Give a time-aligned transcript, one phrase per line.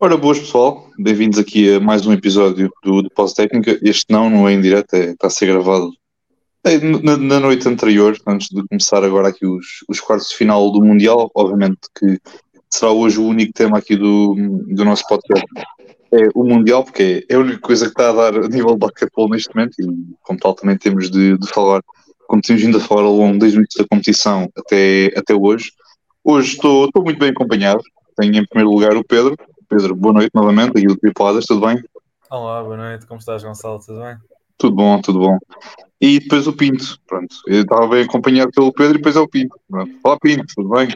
[0.00, 3.78] Ora, boas pessoal, bem-vindos aqui a mais um episódio do, Pós Técnica.
[3.82, 5.92] Este não, não é em direto, é, está a ser gravado
[6.64, 10.70] é, na, na, noite anterior, antes de começar agora aqui os, os quartos de final
[10.72, 11.30] do Mundial.
[11.34, 12.18] Obviamente que
[12.68, 14.34] será hoje o único tema aqui do,
[14.68, 15.46] do nosso podcast.
[16.10, 18.78] É o Mundial, porque é a única coisa que está a dar a nível de
[18.78, 19.86] basquetebol neste momento e,
[20.22, 21.80] como tal, também temos de, de falar,
[22.26, 25.70] como temos vindo a falar ao longo desde o início da competição até, até hoje.
[26.24, 27.82] Hoje estou, estou muito bem acompanhado.
[28.16, 29.36] Tenho em primeiro lugar o Pedro.
[29.68, 31.82] Pedro, boa noite novamente, aqui do Tripuladas, tudo bem?
[32.30, 33.78] Olá, boa noite, como estás, Gonçalo?
[33.78, 34.16] Tudo bem?
[34.58, 35.38] Tudo bom, tudo bom.
[36.00, 37.34] E depois o Pinto, pronto.
[37.46, 39.56] Eu estava bem acompanhado pelo Pedro e depois é o Pinto.
[39.68, 39.90] Pronto.
[40.04, 40.88] Olá, Pinto, tudo bem?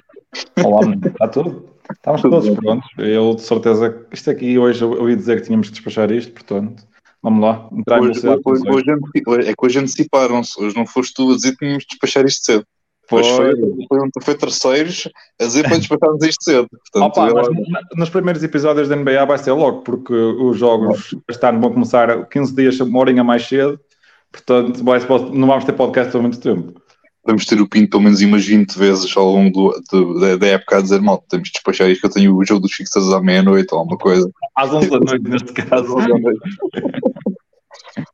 [0.62, 1.70] Olá, está tudo?
[1.91, 2.56] Estamos tudo todos bem.
[2.56, 2.89] prontos.
[2.98, 6.84] Eu, de certeza, isto aqui hoje eu ouvi dizer que tínhamos que despachar isto, portanto,
[7.23, 7.69] vamos lá.
[8.01, 10.62] Hoje, hoje, hoje, é que hoje anteciparam-se.
[10.62, 12.67] Hoje não foste tu a dizer que tínhamos que despachar isto cedo.
[13.09, 13.52] Pois foi,
[13.88, 15.09] foi, foi terceiros
[15.41, 16.69] a dizer para despacharmos isto cedo.
[16.69, 17.33] Portanto, Opa,
[17.70, 21.72] mas, nos primeiros episódios da NBA vai ser logo, porque os jogos este ano vão
[21.72, 23.78] começar 15 dias, uma horinha mais cedo,
[24.33, 24.98] portanto vai,
[25.33, 26.81] não vamos ter podcast há muito tempo.
[27.25, 30.47] Vamos ter o Pinto pelo menos umas 20 vezes ao longo do, do, da, da,
[30.47, 33.12] época a dizer mal, temos de despachar isto que eu tenho o jogo dos fixos
[33.12, 34.31] à meia-noite ou alguma coisa.
[34.55, 35.97] Às 11 da noite, neste caso.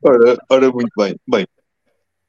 [0.03, 1.15] ora, ora, muito bem.
[1.29, 1.47] Bem,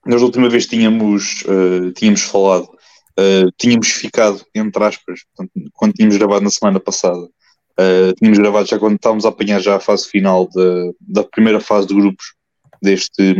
[0.05, 5.93] nós da última vez tínhamos, uh, tínhamos falado, uh, tínhamos ficado, entre aspas, portanto, quando
[5.93, 9.79] tínhamos gravado na semana passada, uh, tínhamos gravado já quando estávamos a apanhar já a
[9.79, 12.33] fase final de, da primeira fase de grupos
[12.81, 13.35] deste,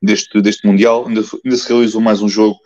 [0.00, 1.06] deste, deste Mundial.
[1.08, 2.56] Ainda, ainda se realizou mais um jogo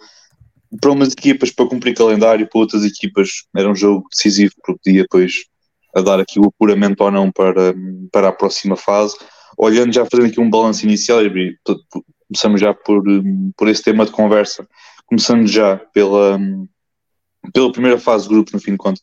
[0.81, 5.03] para umas equipas para cumprir calendário, para outras equipas era um jogo decisivo porque podia
[5.03, 5.33] depois
[5.95, 7.75] a dar aqui o apuramento ou não para,
[8.13, 9.17] para a próxima fase.
[9.57, 11.21] Olhando já fazendo aqui um balanço inicial,
[12.29, 13.03] começamos já por,
[13.57, 14.69] por esse tema de conversa,
[15.07, 16.39] começando já pela,
[17.53, 19.03] pela primeira fase de grupo, no fim de contas,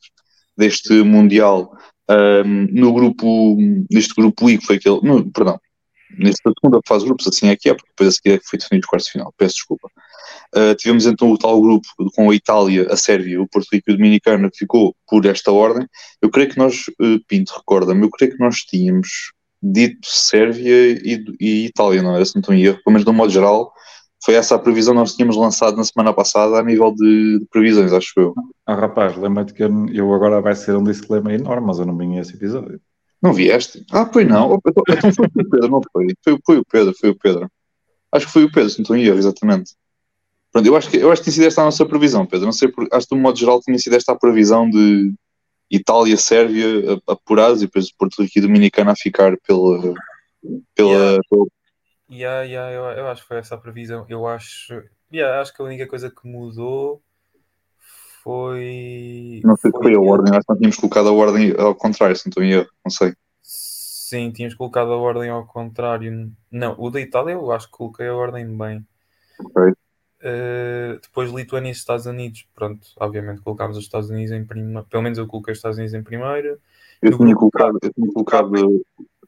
[0.55, 1.75] deste Mundial,
[2.09, 3.57] um, no grupo,
[3.91, 5.59] neste grupo I, que foi aquele, no, perdão,
[6.17, 8.47] nesta segunda fase de grupos, assim é que é, porque depois a seguir é que
[8.47, 9.89] foi definido os quartos de final, peço desculpa.
[10.55, 13.93] Uh, tivemos então o tal grupo com a Itália, a Sérvia, o Porto Rico e
[13.93, 15.87] o Dominicano, que ficou por esta ordem.
[16.21, 21.23] Eu creio que nós, uh, Pinto, recorda-me, eu creio que nós tínhamos dito Sérvia e,
[21.39, 22.23] e Itália, não era?
[22.23, 23.73] Estou em erro, pelo menos de um modo geral,
[24.23, 27.45] foi essa a previsão que nós tínhamos lançado na semana passada a nível de, de
[27.45, 28.33] previsões, acho eu.
[28.65, 32.17] Ah, rapaz, lembra-te que eu agora vai ser um disclaimer enorme, mas eu não vi
[32.17, 32.81] esse episódio.
[33.21, 33.85] Não vieste?
[33.91, 34.59] Ah, pois não.
[34.65, 36.07] Então, então foi o Pedro, não foi?
[36.23, 37.51] Foi, foi o Pedro, foi o Pedro.
[38.11, 39.73] Acho que foi o Pedro, se não estou em erro, exatamente.
[40.51, 42.45] Pronto, eu acho que, eu acho que tinha sido esta a nossa previsão, Pedro.
[42.45, 45.13] Não sei, acho que de um modo geral tinha sido esta a previsão de
[45.69, 46.65] Itália, Sérvia
[47.07, 49.93] apurados e depois Porto Rico e Dominicana a ficar pela.
[50.73, 51.21] pela, yeah.
[51.29, 51.45] pela...
[52.09, 54.05] Yeah, yeah, eu, eu acho que foi essa a previsão.
[54.07, 54.83] Eu acho.
[55.11, 57.01] Yeah, acho que a única coisa que mudou
[58.25, 59.41] foi.
[59.43, 62.15] Não sei se foi a ordem, acho que não tínhamos colocado a ordem ao contrário,
[62.15, 63.13] se não estou em erro, não sei.
[63.41, 66.31] Sim, tínhamos colocado a ordem ao contrário.
[66.51, 68.85] Não, o da Itália eu acho que coloquei a ordem bem.
[69.39, 69.73] Ok.
[70.25, 75.03] Uh, depois Lituânia e Estados Unidos, pronto, obviamente colocámos os Estados Unidos em primeiro, pelo
[75.03, 76.57] menos eu coloquei os Estados Unidos em primeiro.
[76.99, 78.55] Eu tinha, colocado, eu, tinha colocado,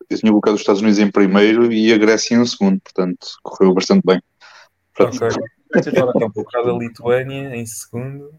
[0.09, 3.75] eu tinha colocado os Estados Unidos em primeiro e a Grécia em segundo, portanto correu
[3.75, 4.19] bastante bem.
[4.99, 5.27] Ok,
[5.75, 8.33] então colocado a Lituânia em segundo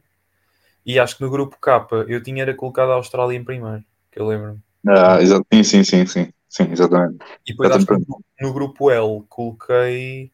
[0.84, 4.18] e acho que no grupo K eu tinha era colocado a Austrália em primeiro, que
[4.18, 4.58] eu lembro-me.
[4.84, 7.18] Ah, exato, sim, sim, sim, sim, sim, exatamente.
[7.46, 10.32] E depois acho que no, no grupo L coloquei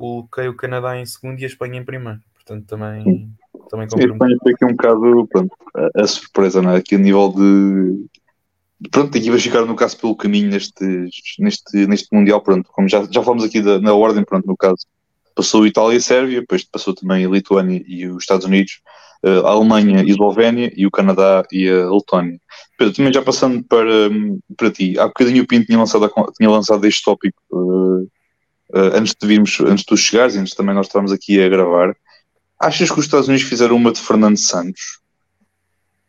[0.00, 2.20] coloquei o Canadá em segundo e a Espanha em primeiro.
[2.34, 3.30] Portanto, também,
[3.68, 6.76] também Sim, a Espanha foi aqui um bocado pronto, a, a, surpresa, não é?
[6.78, 8.06] Aqui a nível de.
[8.90, 10.82] Pronto, equipas ficaram no caso pelo caminho neste,
[11.38, 14.86] neste, neste Mundial, pronto, como já, já falamos aqui da, na ordem, pronto, no caso,
[15.34, 18.80] passou Itália e Sérvia, depois passou também a Lituânia e os Estados Unidos,
[19.22, 22.40] eh, a Alemanha e a Eslovénia e o Canadá e a Letónia.
[22.78, 24.08] Pedro, também já passando para,
[24.56, 28.08] para ti, há bocadinho o Pinto tinha lançado, tinha lançado este tópico uh,
[28.74, 31.94] uh, antes de virmos, antes de tu chegares, antes também nós estamos aqui a gravar,
[32.58, 35.00] achas que os Estados Unidos fizeram uma de Fernando Santos?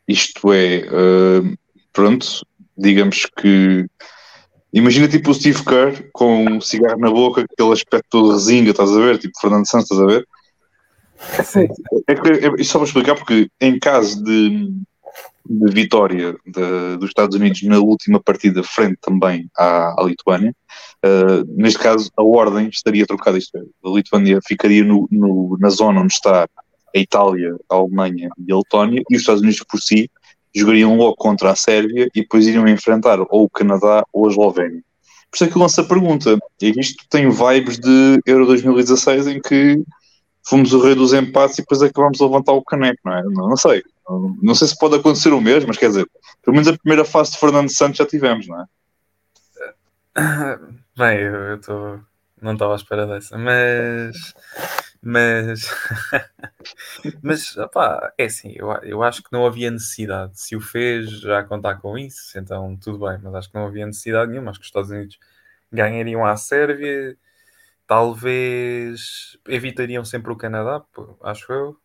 [0.07, 1.57] Isto é, uh,
[1.93, 2.45] pronto,
[2.77, 3.85] digamos que
[4.73, 8.91] imagina tipo o Steve Kerr com um cigarro na boca, aquele aspecto todo resinga, estás
[8.91, 9.17] a ver?
[9.17, 10.27] Tipo Fernando Santos, estás a ver?
[11.43, 11.67] Sim.
[12.07, 14.71] É, é, é, só para explicar, porque em caso de,
[15.45, 20.53] de vitória de, dos Estados Unidos na última partida, frente também à, à Lituânia.
[21.03, 23.37] Uh, neste caso, a ordem estaria trocada.
[23.37, 26.47] Isto é, a Lituânia ficaria no, no, na zona onde está
[26.95, 30.09] a Itália, a Alemanha e a Letónia, e os Estados Unidos por si
[30.53, 34.83] jogariam logo contra a Sérvia e depois iriam enfrentar ou o Canadá ou a Eslovénia.
[35.29, 36.37] Por isso é que eu lanço a pergunta.
[36.61, 39.81] E isto tem vibes de Euro 2016 em que
[40.43, 43.23] fomos o rei dos empates e depois acabamos de levantar o caneco, não é?
[43.23, 43.81] Não, não sei.
[44.41, 46.05] Não, sei se pode acontecer o mesmo, mas quer dizer,
[46.43, 48.65] pelo menos a primeira fase de Fernando Santos já tivemos, não é?
[50.97, 52.01] Bem, eu estou.
[52.41, 54.33] Não estava à espera dessa, mas.
[55.01, 55.69] Mas.
[57.23, 60.39] mas, opá, é assim, eu, eu acho que não havia necessidade.
[60.39, 63.85] Se o fez, já contar com isso, então tudo bem, mas acho que não havia
[63.85, 64.51] necessidade nenhuma.
[64.51, 65.17] Acho que os Estados Unidos
[65.71, 67.17] ganhariam à Sérvia,
[67.87, 70.83] talvez evitariam sempre o Canadá,
[71.23, 71.77] acho eu.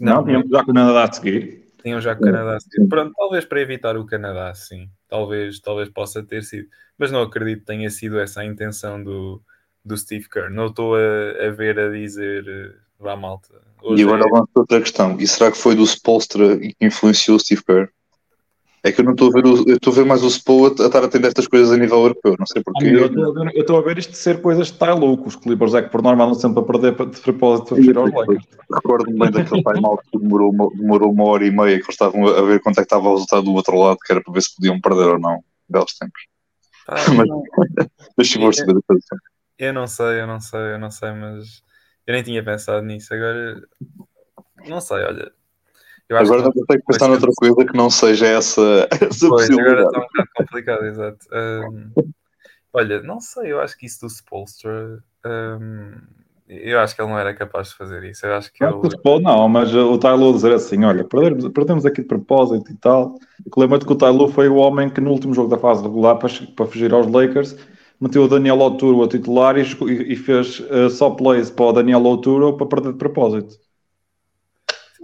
[0.00, 1.65] Não, tinham com o Canadá a seguir.
[1.86, 2.58] Tinham já o Canadá.
[2.88, 4.90] Pronto, talvez para evitar o Canadá, sim.
[5.08, 6.66] Talvez, talvez possa ter sido.
[6.98, 9.40] Mas não acredito que tenha sido essa a intenção do,
[9.84, 10.50] do Steve Kerr.
[10.50, 13.54] Não estou a, a ver a dizer eh, vá malta.
[13.80, 14.26] Hoje e agora é...
[14.26, 15.16] avanço outra questão.
[15.20, 17.88] E será que foi do Spolstra que influenciou o Steve Kerr?
[18.86, 20.66] É que eu não estou a ver, o, eu estou a ver mais o Spo
[20.66, 22.86] a, a estar a atender estas coisas a nível europeu, não sei porquê.
[22.86, 25.26] Eu estou a ver isto de ser coisas de tie louco.
[25.26, 28.12] Os Clippers é que por norma andam sempre a perder de propósito para fugir aos
[28.12, 28.44] Lakers.
[28.72, 31.94] Recordo-me bem daquele time mal que demorou uma, demorou uma hora e meia que eles
[31.94, 34.32] estavam a ver quanto é que estava o resultado do outro lado, que era para
[34.32, 35.42] ver se podiam perder ou não.
[35.68, 36.22] Belos tempos.
[36.86, 39.02] Ah, mas, mas chegou a saber depois.
[39.58, 41.60] Eu não sei, eu não sei, eu não sei, mas
[42.06, 43.12] eu nem tinha pensado nisso.
[43.12, 43.60] Agora,
[44.68, 45.32] não sei, olha.
[46.10, 50.02] Agora não consigo pensar noutra coisa que não seja essa, essa pois, Agora está um
[50.02, 51.18] bocado complicado, exato.
[51.32, 51.90] Um,
[52.72, 55.02] olha, não sei, eu acho que isso do Spolstra.
[55.24, 55.92] Um,
[56.48, 58.24] eu acho que ele não era capaz de fazer isso.
[58.24, 59.22] Eu acho que não, ele...
[59.22, 63.18] não mas o Tyloo dizer assim: olha, perdemos, perdemos aqui de propósito e tal.
[63.56, 66.28] Lembra-te que o Tyloo foi o homem que no último jogo da fase regular, para,
[66.54, 67.56] para fugir aos Lakers,
[68.00, 72.06] meteu o Daniel Oturo a titular e, e fez uh, só plays para o Daniel
[72.06, 73.56] Oturo para perder de propósito.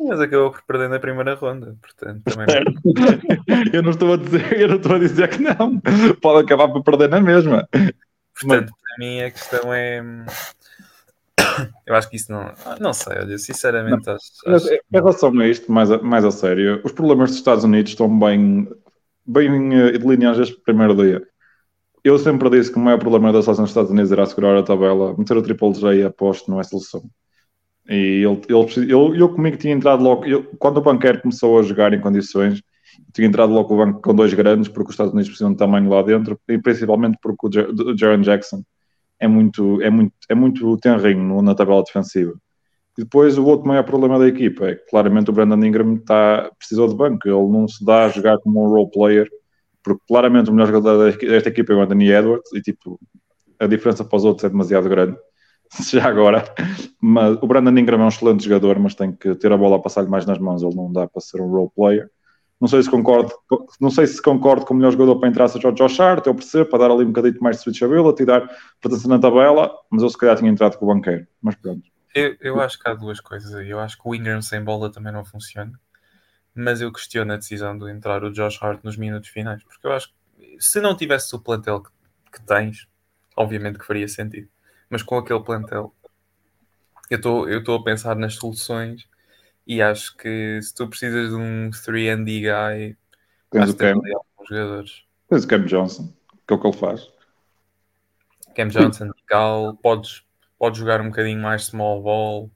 [0.08, 3.64] Mas acabou por perder na primeira ronda, portanto também não...
[3.72, 5.80] eu não estou a dizer, eu não estou a dizer que não,
[6.20, 7.68] pode acabar por perder na mesma.
[7.70, 8.80] Portanto, mas...
[8.80, 10.02] para mim a questão é
[11.86, 12.52] eu acho que isso não.
[12.80, 14.14] Não sei, olha, sinceramente não.
[14.14, 14.30] acho.
[14.46, 14.74] acho...
[14.74, 18.18] Em relação a isto, mais a, mais a sério, os problemas dos Estados Unidos estão
[18.18, 18.68] bem,
[19.26, 21.22] bem uh, delineados este primeiro dia
[22.04, 24.62] eu sempre disse que o maior problema da seleção dos Estados Unidos era assegurar a
[24.62, 27.02] tabela, meter o Triple J aposto não é solução.
[27.88, 31.62] E ele, ele, ele, eu comigo tinha entrado logo, eu, quando o banqueiro começou a
[31.62, 32.62] jogar em condições,
[33.12, 35.90] tinha entrado logo o banco com dois grandes, porque os Estados Unidos precisam de tamanho
[35.90, 38.62] lá dentro, e principalmente porque o Jaron Jackson
[39.18, 42.34] é muito, é muito, é muito tenrinho na tabela defensiva.
[42.98, 46.50] E depois o outro maior problema da equipa é que claramente o Brandon Ingram está,
[46.58, 49.28] precisou de banco, ele não se dá a jogar como um role player,
[49.82, 53.00] porque claramente o melhor jogador desta equipa é o Anthony Edwards e tipo,
[53.58, 55.16] a diferença para os outros é demasiado grande.
[55.90, 56.44] Já agora,
[57.00, 59.78] mas o Brandon Ingram é um excelente jogador, mas tem que ter a bola a
[59.78, 62.10] passar-lhe mais nas mãos, ele não dá para ser um role player.
[62.60, 63.32] Não sei se concordo,
[63.80, 66.34] não sei se concordo com o melhor jogador para entrar seja o Josh Hart, eu
[66.34, 68.48] percebo, para dar ali um bocadinho mais de switchability, dar
[68.80, 71.82] presença na tabela, mas eu se calhar tinha entrado com o banqueiro, mas pronto.
[72.14, 73.70] Eu, eu acho que há duas coisas aí.
[73.70, 75.72] Eu acho que o Ingram sem bola também não funciona
[76.54, 79.92] mas eu questiono a decisão de entrar o Josh Hart nos minutos finais, porque eu
[79.92, 81.90] acho que se não tivesse o plantel que,
[82.32, 82.86] que tens,
[83.36, 84.48] obviamente que faria sentido,
[84.92, 85.94] mas com aquele plantel,
[87.08, 89.08] eu estou a pensar nas soluções
[89.66, 92.96] e acho que se tu precisas de um 3D guy,
[93.50, 93.94] tens o Cam.
[93.94, 95.04] alguns jogadores.
[95.30, 96.12] Tens o Cam Johnson,
[96.46, 97.10] que é o que ele faz.
[98.54, 100.24] Cam Johnson, Gal, podes,
[100.58, 102.50] podes jogar um bocadinho mais small ball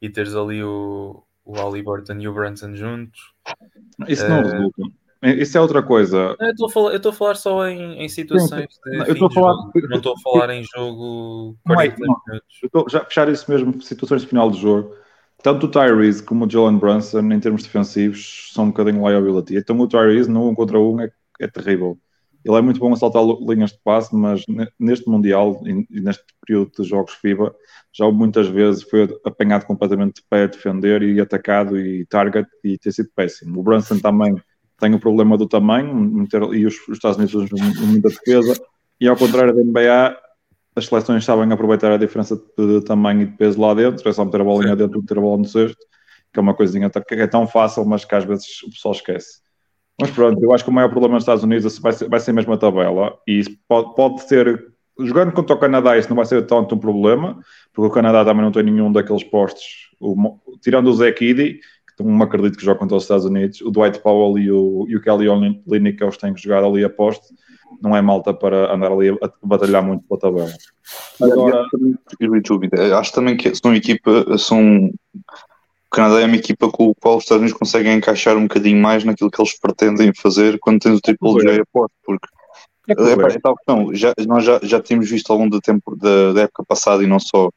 [0.00, 3.34] e teres ali o, o Halliburton e o Brunson juntos.
[4.08, 4.82] Isso não uh, resulta.
[5.22, 6.36] Isso é outra coisa.
[6.40, 9.52] Eu estou a falar, eu só em, em situações Sim, de eu estou a falar,
[9.52, 9.88] jogo.
[9.88, 12.60] Não estou a falar em jogo 40 não, minutos.
[12.62, 14.96] Estou já a fechar isso mesmo, situações de final de jogo.
[15.40, 19.56] Tanto o Tyrese como o Jalen Brunson, em termos defensivos, são um bocadinho liability.
[19.56, 21.10] Então o Tyrese, no um contra um, é,
[21.40, 21.96] é terrível.
[22.44, 24.44] Ele é muito bom a saltar linhas de passe, mas
[24.78, 27.54] neste Mundial e neste período de jogos FIBA,
[27.92, 32.76] já muitas vezes foi apanhado completamente de pé a defender e atacado e target e
[32.76, 33.60] ter sido péssimo.
[33.60, 34.34] O Brunson também
[34.78, 38.60] tem o problema do tamanho e os, os Estados Unidos usam muita defesa.
[39.00, 40.16] E ao contrário da NBA
[40.74, 44.24] as seleções sabem aproveitar a diferença de, tamanho e de peso lá dentro, é só
[44.24, 45.84] meter a bolinha dentro e meter a bola no cesto,
[46.32, 49.42] que é uma coisinha que é tão fácil, mas que às vezes o pessoal esquece.
[50.00, 52.32] Mas pronto, eu acho que o maior problema dos Estados Unidos vai ser, vai ser
[52.32, 53.18] mesmo a tabela.
[53.28, 57.38] E pode, pode ser jogando contra o Canadá isso não vai ser tanto um problema,
[57.72, 61.60] porque o Canadá também não tem nenhum daqueles postos, o, tirando o Zé Kiddy,
[62.02, 65.00] me acredito que joga contra os Estados Unidos, o Dwight Powell e o, e o
[65.00, 67.26] Kelly Olynyk que eles têm que jogar ali a poste,
[67.80, 70.52] não é malta para andar ali a, batalhar muito pela tabela.
[71.20, 71.64] Agora,
[72.98, 77.24] acho também que são equipa, são o Canadá é uma equipa com a qual os
[77.24, 81.00] Estados Unidos conseguem encaixar um bocadinho mais naquilo que eles pretendem fazer quando tens o
[81.00, 82.26] Triple J a posto, porque
[82.88, 85.94] é, é, é tal questão, já, nós já, já temos visto ao longo do tempo
[85.96, 87.50] da, da, época passada e não só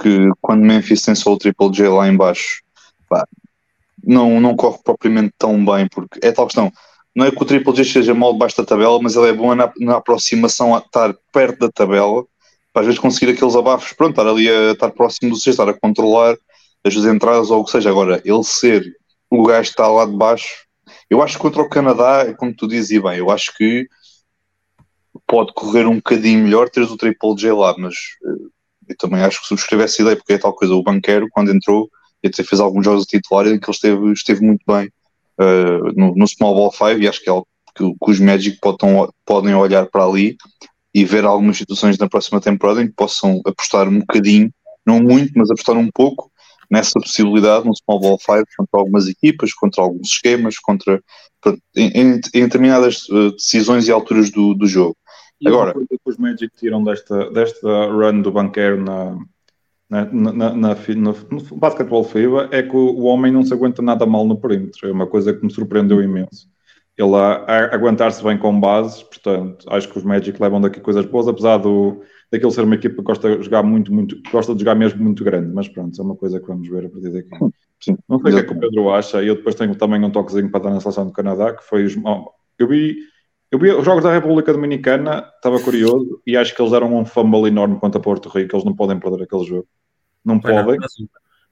[0.00, 2.62] que quando Memphis tem só o Triple J lá em baixo,
[3.08, 3.26] pá,
[4.06, 6.72] não, não corre propriamente tão bem, porque é tal questão.
[7.14, 9.54] Não é que o Triple J seja mal debaixo da tabela, mas ele é bom
[9.54, 12.24] na, na aproximação a estar perto da tabela,
[12.72, 15.68] para às vezes conseguir aqueles abafos, pronto, estar ali a estar próximo do sexto, estar
[15.68, 16.36] a controlar
[16.84, 17.88] as entradas ou o que seja.
[17.90, 18.84] Agora, ele ser
[19.30, 20.48] o gajo que está lá de baixo,
[21.08, 23.86] eu acho que contra o Canadá, como tu dizes, bem, eu acho que
[25.26, 28.48] pode correr um bocadinho melhor teres o Triple J lá, mas eh,
[28.90, 31.88] eu também acho que subscrevo essa ideia, porque é tal coisa, o banqueiro, quando entrou,
[32.24, 34.90] e até fez alguns jogos de titular em que ele esteve, esteve muito bem
[35.38, 38.58] uh, no, no, Small Ball 5 e acho que é algo que, que os Magic
[38.60, 40.36] podem, podem olhar para ali
[40.94, 44.50] e ver algumas situações na próxima temporada em que possam apostar um bocadinho,
[44.86, 46.30] não muito, mas apostar um pouco
[46.70, 51.00] nessa possibilidade no Small Ball 5 contra algumas equipas, contra alguns esquemas, contra
[51.76, 54.96] em, em, em determinadas uh, decisões e alturas do, do jogo.
[55.40, 59.18] E Agora, que os Magic tiram desta, desta run do banqueiro na,
[59.88, 61.14] na, na, na, no,
[61.56, 64.88] basquetebol FIBA é que o, o, homem não se aguenta nada mal no perímetro.
[64.88, 66.48] É uma coisa que me surpreendeu imenso.
[66.96, 71.04] Ele a, a aguentar-se bem com bases, portanto, acho que os Magic levam daqui coisas
[71.04, 74.60] boas, apesar do, daquele ser uma equipa que gosta de jogar muito, muito, gosta de
[74.60, 77.28] jogar mesmo muito grande, mas pronto, é uma coisa que vamos ver a partir daqui.
[77.80, 80.02] Sim, não sei o que é que o Pedro acha, e eu depois tenho também
[80.04, 81.96] um toquezinho para dar na seleção do Canadá, que foi os.
[82.58, 82.96] Eu vi
[83.54, 87.06] eu vi os jogos da República Dominicana, estava curioso, e acho que eles eram um
[87.06, 89.68] fumble enorme contra Porto Rico, eles não podem perder aquele jogo.
[90.24, 90.74] Não Foi podem.
[90.74, 90.92] Não, mas,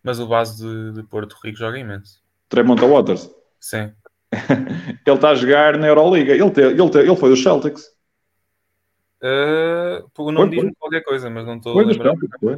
[0.02, 2.20] mas, o base de, de, Porto Rico joga imenso.
[2.48, 3.30] Tremonta Waters.
[3.60, 3.92] Sim.
[5.06, 6.32] ele está a jogar na Euroliga.
[6.32, 7.84] Ele, te, ele, te, ele foi dos Celtics.
[9.22, 11.74] Uh, o nome diz-me qualquer coisa, mas não estou.
[11.74, 12.56] Foi dos Celtics, foi.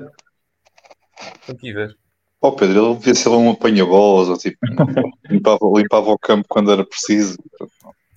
[1.47, 1.99] Tem que ir ver.
[2.41, 4.57] Oh Pedro, ele devia ser um apanha-bolas, ou tipo,
[5.29, 7.37] limpava, limpava o campo quando era preciso.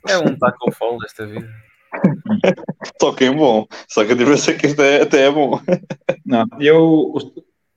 [0.10, 1.50] É um taco fall desta vida.
[3.00, 5.60] Toquem bom, só que a diferença é que este é, até é bom.
[6.26, 7.14] Não, eu.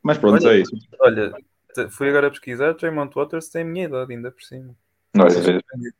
[0.03, 0.73] Mas pronto, olha, é isso.
[1.01, 1.33] Olha,
[1.91, 4.75] fui agora pesquisar, Draymond Waters tem a minha idade ainda por cima.
[5.15, 5.95] Não, é surpreendido.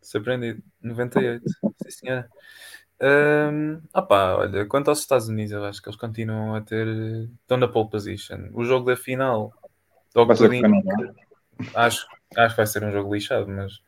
[0.00, 0.62] surpreendido.
[0.82, 1.42] 98.
[1.48, 2.28] Sim, senhora.
[3.00, 6.86] Um, opa, olha, quanto aos Estados Unidos, eu acho que eles continuam a ter.
[7.40, 8.48] estão na pole position.
[8.52, 9.52] O jogo da final,
[10.14, 13.80] logo acho, acho que vai ser um jogo lixado, mas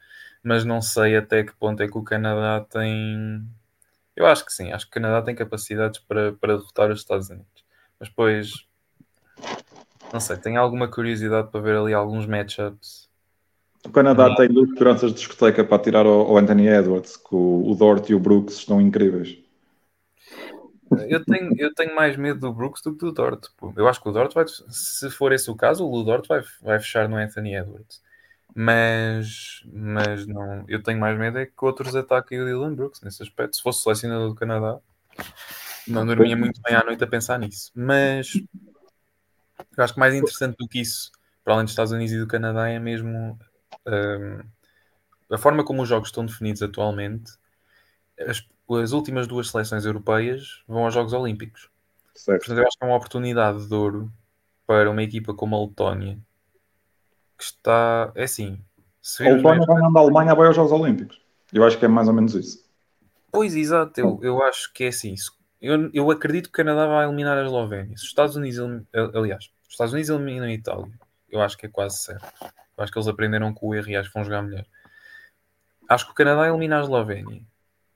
[0.43, 3.43] mas não sei até que ponto é que o Canadá tem.
[4.17, 7.31] Eu acho que sim, acho que o Canadá tem capacidades para, para derrotar os Estados
[7.31, 7.65] Unidos.
[7.99, 8.67] Mas depois,
[10.13, 13.09] não sei, tenho alguma curiosidade para ver ali alguns matchups.
[13.85, 17.75] O Canadá tem duas seguranças de discoteca para tirar o, Anthony Edwards, que o, o
[17.75, 19.39] Dort e o Brooks estão incríveis.
[21.09, 23.47] Eu tenho, eu tenho mais medo do Brooks do que do Dort.
[23.77, 26.79] Eu acho que o Dort vai, se for esse o caso, o Dort vai, vai
[26.79, 28.03] fechar no Anthony Edwards.
[28.55, 33.23] Mas, mas não, eu tenho mais medo é que outros ataquem o Dylan Brooks nesse
[33.23, 33.57] aspecto.
[33.57, 34.79] Se fosse selecionador do Canadá,
[35.87, 37.71] não dormia muito bem à noite a pensar nisso.
[37.75, 38.35] Mas
[39.77, 41.13] eu acho que mais interessante do que isso,
[41.45, 43.39] para além dos Estados Unidos e do Canadá, é mesmo
[43.87, 44.41] um,
[45.31, 47.33] a forma como os jogos estão definidos atualmente.
[48.19, 48.45] As,
[48.83, 51.71] as últimas duas seleções europeias vão aos Jogos Olímpicos.
[52.15, 52.41] Certo.
[52.41, 54.13] Portanto, eu acho que é uma oportunidade de ouro
[54.67, 56.19] para uma equipa como a Letónia
[57.39, 58.13] que está.
[58.15, 58.61] É assim.
[59.01, 61.21] Se a Letónia vai mandar a Alemanha vai aos Jogos Olímpicos.
[61.53, 62.69] Eu acho que é mais ou menos isso.
[63.33, 63.99] Pois, exato.
[63.99, 65.15] Eu, eu acho que é assim.
[65.61, 67.97] Eu, eu acredito que o Canadá vai eliminar a Eslovénia.
[67.97, 68.83] Se os Estados Unidos,
[69.15, 70.93] aliás, os Estados Unidos eliminam a Itália,
[71.31, 72.27] eu acho que é quase certo.
[72.77, 74.65] Eu acho que eles aprenderam com o erro e acho que vão jogar melhor.
[75.89, 77.43] Acho que o Canadá elimina a Eslovénia.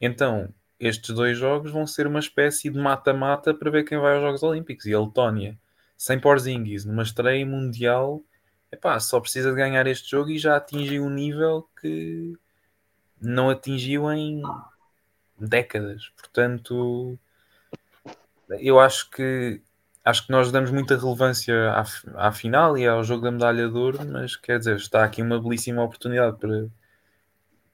[0.01, 0.49] Então,
[0.81, 4.43] estes dois jogos vão ser uma espécie de mata-mata para ver quem vai aos Jogos
[4.43, 4.87] Olímpicos.
[4.87, 5.57] E a Letónia,
[5.97, 8.21] sem Porzingis, numa estreia mundial,
[8.73, 12.33] epá, só precisa de ganhar este jogo e já atingiu um nível que
[13.21, 14.43] não atingiu em
[15.39, 16.11] décadas.
[16.17, 17.19] Portanto,
[18.59, 19.61] eu acho que
[20.05, 21.85] acho que nós damos muita relevância à,
[22.29, 25.41] à final e ao jogo da medalha de ouro, mas quer dizer, está aqui uma
[25.41, 26.67] belíssima oportunidade para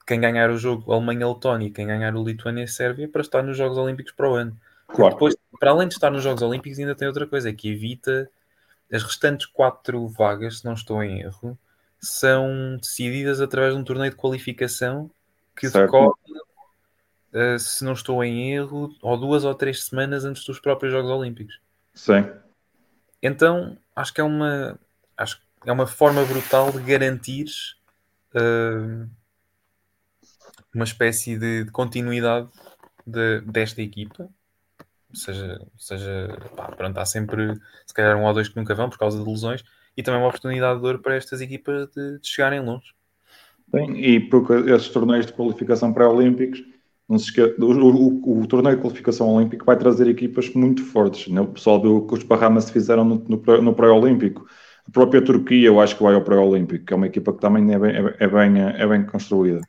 [0.07, 4.13] quem ganhar o jogo Alemanha-Letónia e quem ganhar o Lituânia-Sérvia para estar nos Jogos Olímpicos
[4.13, 4.57] para o ano.
[4.89, 5.15] Claro.
[5.15, 8.31] Depois, para além de estar nos Jogos Olímpicos, ainda tem outra coisa, que evita
[8.93, 11.59] as restantes quatro vagas, se não estou em erro,
[12.01, 15.11] são decididas através de um torneio de qualificação
[15.57, 15.87] que certo.
[15.87, 16.15] decorre,
[17.35, 21.11] uh, se não estou em erro, ou duas ou três semanas antes dos próprios Jogos
[21.11, 21.61] Olímpicos.
[21.93, 22.31] Sim.
[23.23, 24.79] Então, acho que é uma,
[25.17, 27.47] acho é uma forma brutal de garantir
[28.35, 29.09] uh,
[30.73, 32.49] uma espécie de, de continuidade
[33.05, 34.31] de, desta equipa
[35.13, 37.55] seja, seja pá, pronto, há sempre
[37.87, 39.63] se calhar um ou dois que nunca vão por causa de lesões
[39.97, 42.93] e também uma oportunidade de ouro para estas equipas de, de chegarem longe.
[43.73, 46.63] Bem, e porque esses torneios de qualificação pré-olímpicos
[47.09, 47.43] Não se esque...
[47.43, 51.29] o, o, o, torneio de qualificação olímpico vai trazer equipas muito fortes.
[51.33, 51.41] Né?
[51.41, 54.47] O pessoal viu o que os Bahamas fizeram no, no, no pré-olímpico.
[54.87, 57.75] A própria Turquia, eu acho que vai ao pré-olímpico, que é uma equipa que também
[57.75, 59.61] é bem, é, é bem, é bem construída.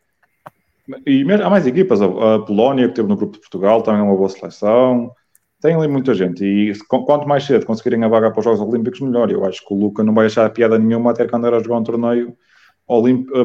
[1.05, 2.01] E mesmo, há mais equipas.
[2.01, 5.11] A, Polónia, que teve no grupo de Portugal, também é uma boa seleção.
[5.61, 6.43] Tem ali muita gente.
[6.43, 9.29] E quanto mais cedo conseguirem a vaga para os Jogos Olímpicos, melhor.
[9.29, 11.83] Eu acho que o Luca não vai achar piada nenhuma até quando era jogar um
[11.83, 12.37] torneio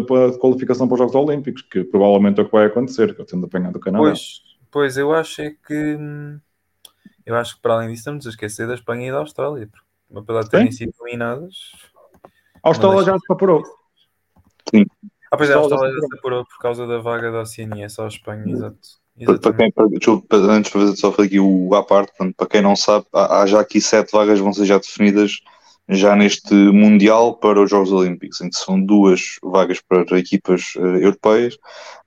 [0.06, 3.20] para a qualificação para os Jogos Olímpicos, que provavelmente é o que vai acontecer, que
[3.20, 4.04] eu tendo apanhado o Canadá.
[4.04, 5.98] Pois, pois, eu acho é que
[7.26, 10.20] eu acho que para além disso estamos a esquecer da Espanha e da Austrália, porque
[10.20, 11.72] apesar de terem sido eliminadas.
[12.62, 13.62] A Austrália já se apurou.
[14.70, 14.86] Sim.
[15.30, 18.04] Ah, pois é, a Austrália já se apurou por causa da vaga da Oceania, só
[18.04, 18.78] a Espanha, exato.
[19.24, 22.74] Para quem, para, desculpa, antes de fazer só aqui o à parte, para quem não
[22.74, 25.40] sabe, há, há já aqui sete vagas vão ser já definidas
[25.88, 30.96] já neste Mundial para os Jogos Olímpicos, em que são duas vagas para equipas uh,
[30.96, 31.56] europeias,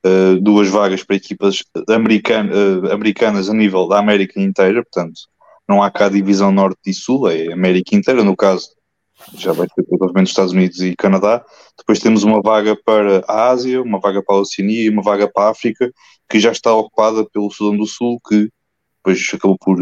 [0.06, 5.22] uh, duas vagas para equipas american, uh, americanas a nível da América inteira, portanto,
[5.70, 8.70] não há cá divisão norte e sul, é América inteira, no caso,
[9.36, 11.44] já vai ser provavelmente Estados Unidos e Canadá.
[11.78, 15.28] Depois temos uma vaga para a Ásia, uma vaga para a Oceania e uma vaga
[15.28, 15.92] para a África,
[16.30, 18.50] que já está ocupada pelo Sudão do Sul, que
[18.98, 19.78] depois acabou por,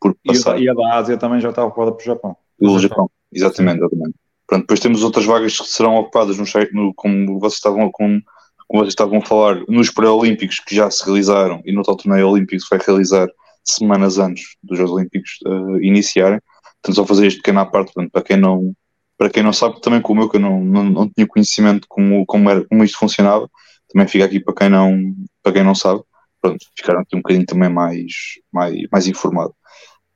[0.00, 0.60] por passar.
[0.60, 2.36] E a, da Ásia também já está ocupada pelo Japão.
[2.58, 3.10] Pelo Japão.
[3.32, 4.14] Exatamente, exatamente.
[4.46, 8.20] Pronto, depois temos outras vagas que serão ocupadas no, no como vocês estavam com,
[8.68, 12.28] como vocês estavam a falar, nos pré-olímpicos que já se realizaram e no tal torneio
[12.28, 13.28] olímpico que vai realizar
[13.64, 16.40] semanas antes dos Jogos Olímpicos uh, iniciarem.
[16.80, 18.72] Portanto, só fazer este pequeno à parte, portanto, para quem não
[19.18, 22.24] para quem não sabe, também como eu, que eu não, não, não tinha conhecimento como,
[22.26, 23.48] como, era, como isto funcionava,
[23.88, 26.02] também fica aqui para quem não, para quem não sabe,
[26.40, 28.12] pronto, ficaram aqui um bocadinho também mais,
[28.52, 29.54] mais, mais informado.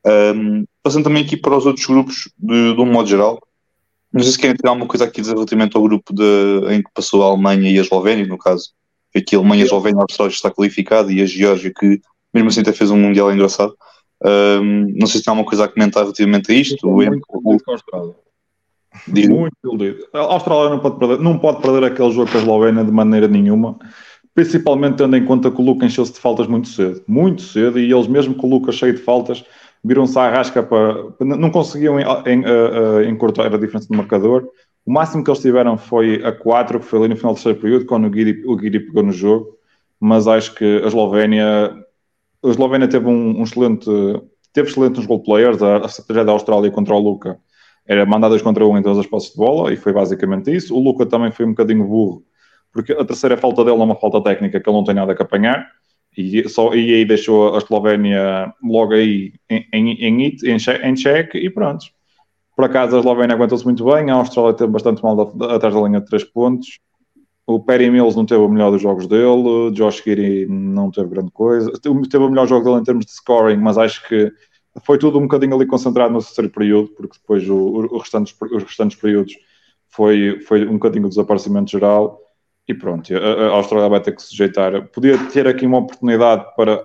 [0.07, 3.39] Um, passando também aqui para os outros grupos, de, de um modo geral,
[4.13, 6.91] não sei se querem ter alguma coisa aqui dizer relativamente ao grupo de, em que
[6.93, 8.71] passou a Alemanha e a Eslovénia, no caso.
[9.15, 12.01] Aqui a Alemanha, a Eslovénia, a Austrália está qualificada e a Geórgia, que
[12.35, 13.75] mesmo assim até fez um Mundial engraçado.
[14.23, 16.89] Um, não sei se tem alguma coisa a comentar relativamente a isto.
[16.89, 17.65] Muito, o, muito,
[19.09, 20.07] o, muito iludido.
[20.13, 23.29] A Austrália não pode, perder, não pode perder aquele jogo com a Eslovénia de maneira
[23.29, 23.79] nenhuma,
[24.35, 27.03] principalmente tendo em conta que o Lucas encheu-se de faltas muito cedo.
[27.07, 29.45] Muito cedo, e eles mesmo com o Lucas cheio de faltas
[29.83, 31.05] viram-se à rasca para.
[31.21, 31.97] Não conseguiam
[33.09, 34.49] encurtar a diferença do marcador.
[34.85, 37.61] O máximo que eles tiveram foi a 4, que foi ali no final do terceiro
[37.61, 39.57] período, quando o Guiri, o Guiri pegou no jogo.
[39.99, 41.77] Mas acho que a Eslovénia.
[42.43, 43.87] A Eslovénia teve um, um excelente.
[44.53, 45.63] Teve excelentes goal players.
[45.63, 47.39] A, a estratégia da Austrália contra o Luca
[47.87, 50.75] era mandar dois contra um em todas as posses de bola, e foi basicamente isso.
[50.75, 52.23] O Luca também foi um bocadinho burro,
[52.73, 55.23] porque a terceira falta dele é uma falta técnica que ele não tem nada a
[55.23, 55.67] apanhar.
[56.17, 61.39] E, só, e aí deixou a Eslovénia logo aí em, em, em, em, em cheque
[61.39, 61.87] e pronto.
[62.57, 65.81] Por acaso a Eslovénia aguentou-se muito bem, a Austrália teve bastante mal da, atrás da
[65.81, 66.79] linha de 3 pontos.
[67.47, 71.31] O Perry Mills não teve o melhor dos jogos dele, Josh Giri não teve grande
[71.31, 71.73] coisa.
[71.73, 74.31] Teve o melhor jogo dele em termos de scoring, mas acho que
[74.85, 78.63] foi tudo um bocadinho ali concentrado no terceiro período, porque depois o, o restantes, os
[78.63, 79.35] restantes períodos
[79.89, 82.21] foi, foi um bocadinho o desaparecimento geral.
[82.69, 84.89] E pronto, a, Austrália vai ter que se sujeitar.
[84.89, 86.83] Podia ter aqui uma oportunidade para,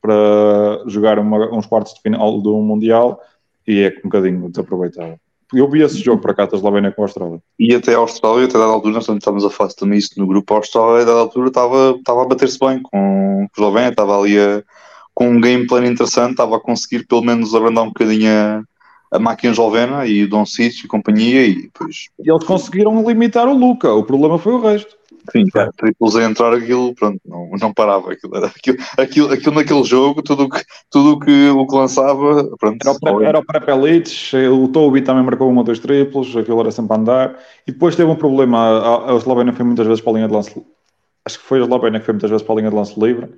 [0.00, 3.20] para jogar uma, uns quartos de final do Mundial
[3.66, 5.18] e é um bocadinho desaproveitado.
[5.52, 7.40] Eu vi esse jogo para cá da Eslovénia com a Austrália.
[7.58, 10.52] E até a Austrália, até dada altura, nós estamos a falar também isso no grupo,
[10.52, 14.38] a Austrália, a dada altura, estava, estava a bater-se bem com a Eslovénia, estava ali
[14.38, 14.64] a,
[15.16, 18.62] com um game plan interessante, estava a conseguir pelo menos abrandar um bocadinho a,
[19.16, 22.10] a máquina eslovena e o Don Cic e companhia e depois...
[22.22, 24.94] E eles conseguiram limitar o Luca, o problema foi o resto.
[25.32, 28.12] Sim, cara, triplos a entrar aquilo, pronto, não, não parava.
[28.12, 32.86] Aquilo, era, aquilo, aquilo, aquilo naquele jogo, tudo que, tudo que, o que lançava, pronto.
[33.24, 36.92] Era o, pré, elites o Toby também marcou um ou dois triplos, aquilo era sempre
[36.94, 37.38] a andar.
[37.66, 40.34] E depois teve um problema, a, a Eslovénia foi muitas vezes para a linha de
[40.34, 40.64] lance,
[41.24, 43.30] acho que foi a Eslovénia que foi muitas vezes para a linha de lance livre.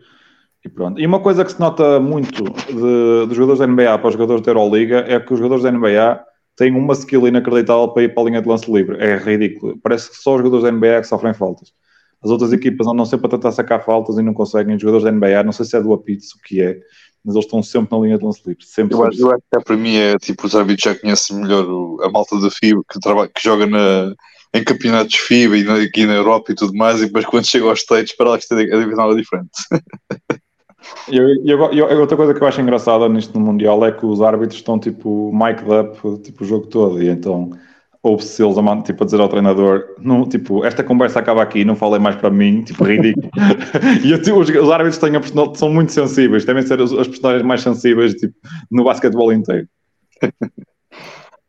[0.64, 1.01] E pronto.
[1.01, 4.51] E uma coisa que se nota muito dos jogadores da NBA para os jogadores da
[4.51, 6.21] Euroliga é que os jogadores da NBA
[6.57, 8.97] têm uma skill inacreditável para ir para a linha de lance livre.
[8.99, 9.79] É ridículo.
[9.81, 11.73] Parece que só os jogadores da NBA é que sofrem faltas.
[12.21, 14.75] As outras equipas andam sempre a tentar sacar faltas e não conseguem.
[14.75, 16.81] Os jogadores da NBA, não sei se é do apito, o que é,
[17.25, 18.64] mas eles estão sempre na linha de lance livre.
[18.64, 21.64] Sempre, eu, acho, eu acho que para mim é tipo, os árbitros já conhecem melhor
[21.64, 24.12] o, a malta da FIBA que, trabalha, que joga na,
[24.53, 27.66] em campeonatos FIBA e na, aqui na Europa e tudo mais, e depois quando chega
[27.66, 29.51] aos States, para lá que a divisão é diferente.
[31.08, 31.52] E,
[31.94, 35.32] outra coisa que eu acho engraçada nisto no Mundial é que os árbitros estão tipo
[35.32, 37.50] mic'd up tipo, o jogo todo e então
[38.02, 41.74] ouve-se eles a, tipo, a dizer ao treinador não, tipo, esta conversa acaba aqui, não
[41.74, 43.28] falem mais para mim, tipo, ridículo.
[44.04, 47.08] e eu, tipo, os, os, árbitros têm a são muito sensíveis, devem ser as, as
[47.08, 48.34] personagens mais sensíveis tipo,
[48.70, 49.68] no basquetebol inteiro.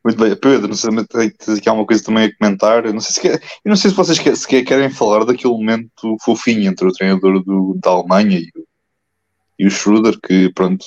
[0.01, 0.91] Muito bem, Pedro, não sei
[1.39, 2.85] se aqui há uma coisa também a comentar.
[2.85, 3.33] Eu não sei se, quer,
[3.65, 7.43] eu não sei se vocês quer, se querem falar daquele momento fofinho entre o treinador
[7.43, 8.58] do, da Alemanha e o
[9.59, 10.85] e o Schroeder, que pronto,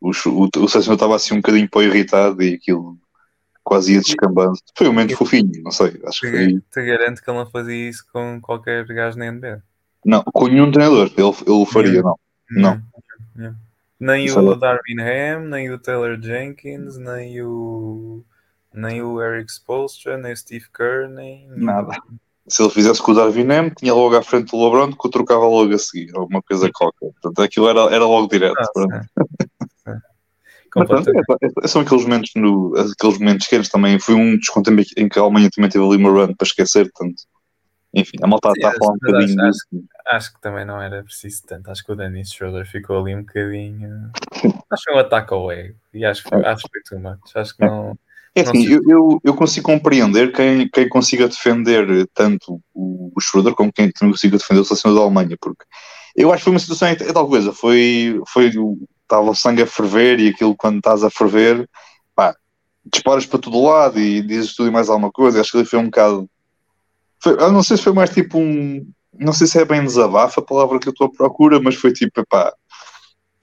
[0.00, 2.98] o, o, o estava assim um bocadinho para irritado e aquilo
[3.62, 4.58] quase ia descambando.
[4.76, 6.00] Foi um momento fofinho, não sei.
[6.06, 6.60] Acho que foi...
[6.72, 9.62] Te garanto que ele não fazia isso com qualquer gajo na NBA.
[10.04, 12.18] Não, com nenhum treinador, ele, ele faria, não.
[12.50, 12.82] Não.
[13.34, 13.56] não.
[14.00, 18.24] Nem Isso o é- Darvin Ham, nem o Taylor Jenkins, nem o
[18.72, 21.96] nem o Eric Spoelstra, nem o Steve Kerr, nem Nada.
[22.46, 25.10] Se ele fizesse com o Darwin M, tinha logo à frente o LeBron que o
[25.10, 27.10] trocava logo a seguir, alguma coisa qualquer.
[27.20, 28.54] Portanto, aquilo era, era logo direto.
[28.76, 29.00] Ah.
[30.76, 31.24] Mas Completamente.
[31.40, 33.98] é- é- são aqueles momentos, no, aqueles momentos quentes também.
[34.00, 36.90] Foi um dos contempos em que a Alemanha também teve ali uma run para esquecer.
[36.92, 37.22] Portanto,
[37.94, 39.84] enfim, a malta está a falar um bocadinho acho- disso.
[40.06, 41.70] Acho que também não era preciso tanto.
[41.70, 44.10] Acho que o Dennis Schroeder ficou ali um bocadinho.
[44.68, 45.76] Acho que um ataque ao ego.
[45.94, 47.20] E acho que foi, acho que foi too much.
[47.36, 47.96] Acho que não.
[48.34, 53.54] É assim, eu, eu, eu consigo compreender quem, quem consiga defender tanto o, o Schroeder
[53.54, 55.64] como quem consiga defender o seleção da Alemanha, porque
[56.16, 58.50] eu acho que foi uma situação, é tal coisa, foi, foi
[59.02, 61.68] estava o sangue a ferver e aquilo quando estás a ferver,
[62.14, 62.34] pá,
[62.84, 65.78] disparas para todo lado e dizes tudo e mais alguma coisa, acho que ali foi
[65.78, 66.28] um bocado,
[67.20, 68.84] foi, eu não sei se foi mais tipo um,
[69.16, 71.92] não sei se é bem desabafo a palavra que eu estou à procura, mas foi
[71.92, 72.52] tipo, pá,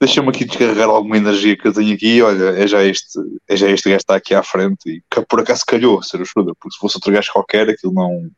[0.02, 2.20] deixa-me aqui descarregar alguma energia que eu tenho aqui.
[2.22, 5.22] Olha, é já este, é já este gajo que está aqui à frente e que
[5.26, 8.28] por acaso calhou ser o Schroeder, porque se fosse outro gajo qualquer, aquilo não,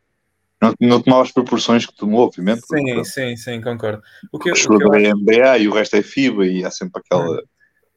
[0.60, 2.60] não, não tomava as proporções que tomou, obviamente.
[2.68, 4.02] porque, Sim, pronto, sim, sim, concordo.
[4.30, 6.46] O que, o eu- o que eu Schroeder é NBA e o resto é FIBA
[6.46, 7.42] e há sempre aquela,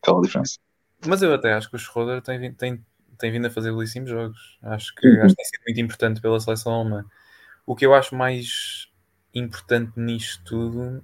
[0.02, 0.58] aquela diferença.
[1.06, 2.84] Mas eu até acho que o Schroeder tem, vindo- tem,
[3.20, 4.58] tem vindo a fazer belíssimos jogos.
[4.64, 5.24] Acho que, Uhum.
[5.26, 7.06] acho que tem sido muito importante pela seleção alemã.
[7.66, 8.88] O que eu acho mais
[9.34, 11.04] importante nisto tudo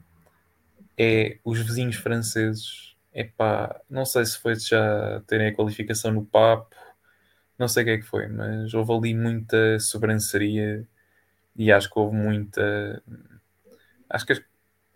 [0.98, 2.96] é os vizinhos franceses.
[3.14, 6.76] Epá, não sei se foi já terem a qualificação no papo,
[7.58, 10.88] não sei o que é que foi, mas houve ali muita sobranceria
[11.56, 13.04] e acho que houve muita.
[14.10, 14.42] Acho que as,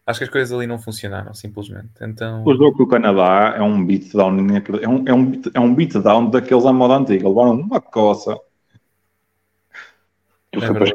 [0.07, 1.91] acho que as coisas ali não funcionaram, simplesmente.
[2.01, 2.45] Então.
[2.45, 4.37] O jogo com o Canadá é um beatdown,
[4.81, 7.27] é um, é um, beat- é um beatdown daqueles à moda antiga.
[7.29, 8.35] Levaram uma coça.
[10.53, 10.85] É para.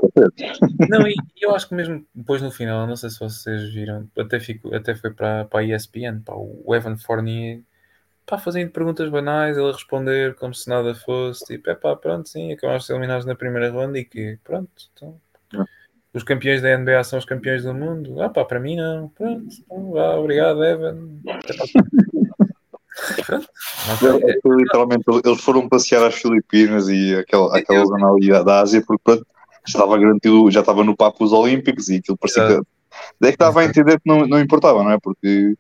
[0.88, 4.08] Não, e e eu acho que mesmo depois no final, não sei se vocês viram,
[4.18, 7.60] até, fico, até foi para, para a ESPN, pá, o Evan Fournier,
[8.26, 12.28] pá, fazendo perguntas banais, ele a responder como se nada fosse, tipo, é pá, pronto,
[12.28, 15.20] sim, acabamos de ser eliminados na primeira ronda e que, pronto, então,
[15.54, 15.64] É.
[16.14, 19.46] os campeões da NBA são os campeões do mundo, ah pá, para mim não, pronto,
[19.64, 21.08] então, vá, obrigado Evan.
[22.92, 23.38] Para
[24.30, 29.02] é- Literalmente, eles foram passear às Filipinas e aquela, aquela zona ali da Ásia, porque
[29.02, 29.26] pronto,
[29.66, 32.52] estava garantido, já estava no papo os Olímpicos e aquilo parecia que.
[32.52, 32.66] Exato.
[33.22, 34.98] É que estava a entender que não, não importava, não é?
[35.00, 35.54] Porque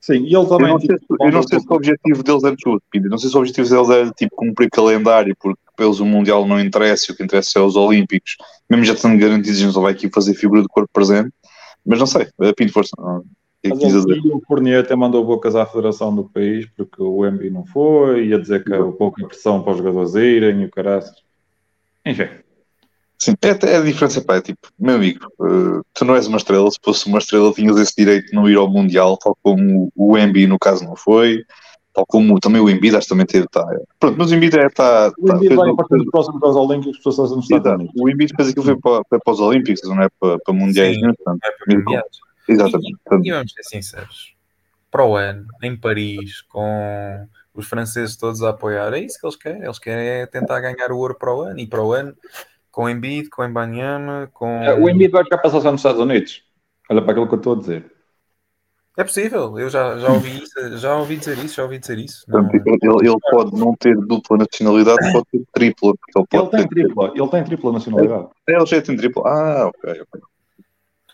[0.00, 0.68] Sim, e ele Eu também.
[0.68, 3.18] não, sei, se- tipo, eu não sei se o objetivo deles era desculpa, Pedro, não
[3.18, 6.60] sei se o objetivo deles era tipo cumprir calendário, porque para eles o Mundial não
[6.60, 8.36] interessa, e o que interessa é os Olímpicos,
[8.70, 11.30] mesmo já estando garantidos, só vai aqui fazer figura de corpo presente,
[11.84, 13.24] mas não sei, a Pinto Força, não,
[13.62, 17.24] que é que Mas o Fournier até mandou bocas à federação do país porque o
[17.24, 20.70] MB não foi, ia dizer que há pouca pressão para os jogadores irem e o
[20.70, 21.16] caraças.
[22.04, 22.28] Enfim,
[23.18, 26.36] Sim, é, é a diferença, pá, é tipo, meu amigo, eh, tu não és uma
[26.36, 29.90] estrela, se fosse uma estrela tinhas esse direito de não ir ao Mundial, tal como
[29.96, 31.42] o Embi no caso não foi,
[31.94, 33.82] tal como também o Embiid acho que também teve, tá, é.
[33.98, 36.56] pronto, mas o Embiid é, tá, o tá, MB fez vai aparecer nos próximos Jogos
[36.56, 37.70] Olímpicos para os Estados Exato.
[37.70, 37.94] Unidos.
[37.98, 41.00] O Embiid fez aquilo foi para, para os Olímpicos, não é para, para Mundiais, Sim.
[41.00, 42.06] nenhum, portanto, é para mundiais.
[42.48, 42.96] exatamente.
[43.02, 44.34] portanto, E vamos ser sinceros,
[44.90, 49.36] para o ano, em Paris, com os franceses todos a apoiar, é isso que eles
[49.36, 49.62] querem.
[49.62, 51.58] Eles querem é tentar ganhar o ouro para o ano.
[51.58, 52.14] E para o ano,
[52.76, 54.62] com Embiid, com Embanyama, com...
[54.62, 56.42] É, O MB vai ficar para só nos Estados Unidos.
[56.90, 57.90] Olha para aquilo que eu estou a dizer.
[58.98, 62.26] É possível, eu já, já, ouvi isso, já ouvi dizer isso, já ouvi dizer isso.
[62.28, 66.68] Não, ele, ele pode não ter dupla nacionalidade, pode ter tripla, ele Ele tem ter.
[66.68, 68.28] tripla, ele tem tripla nacionalidade.
[68.46, 69.22] Ele já tem tripla.
[69.26, 70.20] Ah, ok, ok.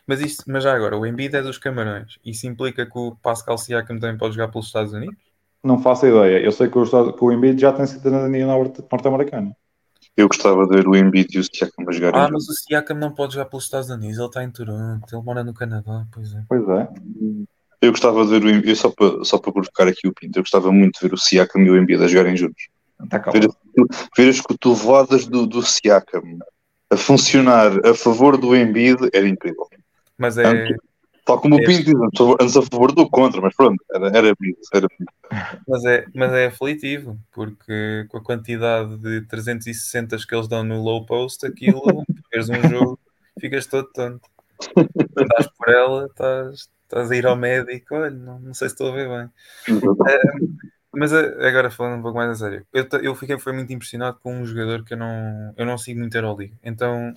[0.04, 2.18] mas, isto, mas já agora, o Embiid é dos Camarões.
[2.24, 5.16] Isso implica que o Pascal Siakam também pode jogar pelos Estados Unidos?
[5.62, 6.40] Não faço ideia.
[6.44, 9.56] Eu sei que o, que o Embiid já tem cidadania norte- norte-americana.
[10.16, 12.98] Eu gostava de ver o Embiid e o Siakam a jogarem Ah, mas o Siakam
[12.98, 16.34] não pode jogar pelos Estados Unidos, ele está em Toronto, ele mora no Canadá, pois
[16.34, 16.44] é.
[16.48, 16.88] Pois é.
[17.80, 20.38] Eu gostava de ver o Embiid, eu só para, só para provocar aqui o Pinto,
[20.38, 22.68] eu gostava muito de ver o Siakam e o Embiid a jogarem juntos.
[23.02, 23.30] Está cá.
[23.30, 23.48] Ver,
[24.16, 26.38] ver as cotoveladas do, do Siakam
[26.90, 29.66] a funcionar a favor do Embiid era incrível.
[30.18, 30.76] Mas é,
[31.24, 31.64] Tal como o É.
[31.64, 35.62] Pinto diz, antes a favor do contra, mas pronto, era, era bonito, era bonito.
[35.68, 40.82] Mas é, mas é aflitivo, porque com a quantidade de 360 que eles dão no
[40.82, 41.80] low post, aquilo,
[42.32, 42.98] veres um jogo,
[43.40, 44.28] ficas todo tonto.
[45.16, 48.88] Estás por ela, estás, estás a ir ao médico, olha, não, não sei se estou
[48.88, 49.30] a ver bem.
[50.94, 54.18] Mas eh, agora falando um pouco mais a sério, eu, eu fiquei foi muito impressionado
[54.22, 56.54] com um jogador que eu não, eu não sigo muito a Euroliga.
[56.62, 57.14] Então,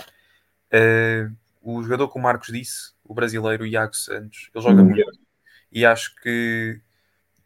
[0.71, 1.29] eh,
[1.65, 4.86] o jogador que o Marcos disse, o brasileiro Iago Santos, ele joga Hum.
[4.86, 5.19] muito.
[5.71, 6.80] E acho que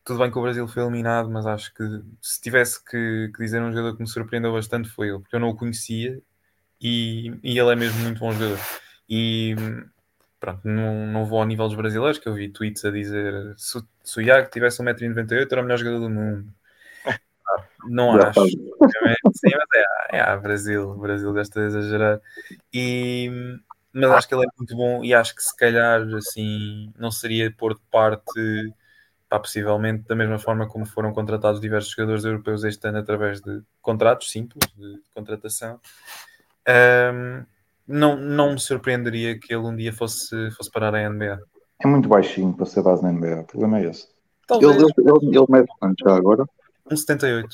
[0.04, 1.84] tudo bem que o Brasil foi eliminado, mas acho que
[2.22, 5.40] se tivesse que, que dizer um jogador que me surpreendeu bastante foi ele, porque eu
[5.40, 6.22] não o conhecia
[6.82, 8.60] e, e ele é mesmo muito bom jogador.
[9.08, 9.56] E
[10.40, 13.82] pronto, não, não vou ao nível dos brasileiros, que eu vi tweets a dizer se,
[14.04, 16.54] se o Iago tivesse 1,98m era o melhor jogador do mundo.
[17.88, 18.42] Não Já acho.
[18.50, 22.22] Sim, mas é, é, Brasil, Brasil desta a exagerar.
[22.74, 23.32] E,
[23.94, 27.52] mas acho que ele é muito bom e acho que se calhar assim não seria
[27.52, 28.74] pôr de parte
[29.28, 33.62] pá, possivelmente da mesma forma como foram contratados diversos jogadores europeus este ano através de
[33.82, 35.80] contratos simples de contratação.
[36.68, 37.46] Ahm,
[37.88, 41.40] não, não me surpreenderia que ele um dia fosse, fosse parar a NBA.
[41.80, 43.42] É muito baixinho para ser base na NBA.
[43.42, 44.08] O problema é esse.
[44.46, 46.46] Talvez Ele, ele, ele, ele mete quanto já agora?
[46.92, 47.48] um 78.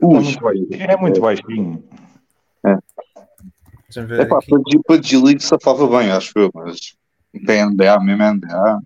[0.00, 0.68] É Ui, muito baixinho.
[0.72, 1.84] É muito baixinho.
[2.64, 2.78] Ver
[3.96, 4.38] é pá,
[4.86, 6.78] para, G-League safava bem, acho eu, mas
[7.44, 8.80] para NBA, mesmo NBA.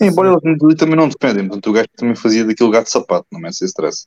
[0.00, 2.90] Embora eles no G-League também não dependem, portanto o gajo também fazia daquele gato de
[2.90, 4.06] sapato, não é sem stress.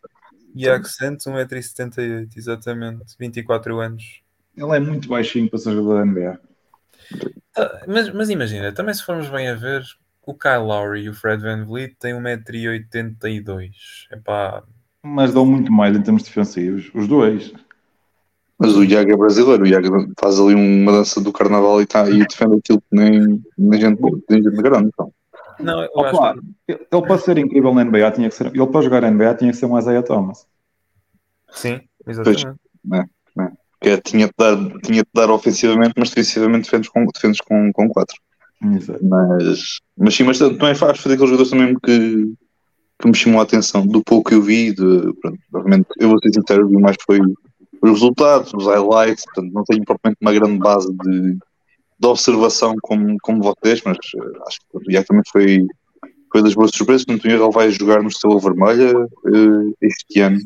[0.85, 4.21] Santos, 1,78m, exatamente, 24 anos.
[4.55, 6.39] Ele é muito baixinho para ser jogador da NBA.
[7.55, 9.83] Ah, Mas, mas imagina, também se formos bem a ver,
[10.25, 13.71] o Kyle Lowry e o Fred Van Vliet têm 1,82m.
[14.11, 14.63] Epá,
[15.03, 16.91] Mas dão muito mais em termos defensivos.
[16.93, 17.53] Os dois.
[18.59, 22.09] Mas o Iago é brasileiro, o Iago faz ali uma dança do carnaval e, tá,
[22.09, 24.89] e defende aquilo que nem, nem gente, nem gente grande.
[24.89, 25.13] Então.
[25.61, 28.47] não, eu Opa, acho ele ele para ser incrível na NBA tinha que ser.
[28.47, 30.45] Ele para jogar na NBA tinha que ser um Isaiah Thomas.
[31.53, 32.47] sim, exatamente.
[33.81, 37.71] Que é, tinha de dar, tinha de dar ofensivamente, mas defensivamente defendes com, defendes com,
[37.71, 38.17] com quatro.
[38.61, 38.99] Exato.
[39.05, 42.33] Mas, mas sim, mas também faz foi daqueles jogadores também que,
[42.99, 44.73] que me chamou a atenção do pouco que eu vi.
[44.73, 47.21] De, pronto, obviamente, eu vou ser sincero, vi mais foi
[47.81, 49.23] os resultados, os highlights.
[49.25, 51.33] Portanto, não tenho propriamente uma grande base de,
[51.99, 55.67] de observação como, como vocês, mas eh, acho que o Iago também foi,
[56.31, 57.05] foi das boas surpresas.
[57.05, 58.91] Portanto, ele vai jogar no Estrela Vermelha
[59.27, 60.39] eh, este ano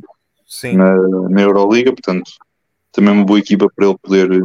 [0.47, 0.95] Sim, na,
[1.29, 1.91] na Euroliga.
[1.91, 2.31] Portanto,
[2.91, 4.31] também uma boa equipa para ele poder.
[4.31, 4.39] eh,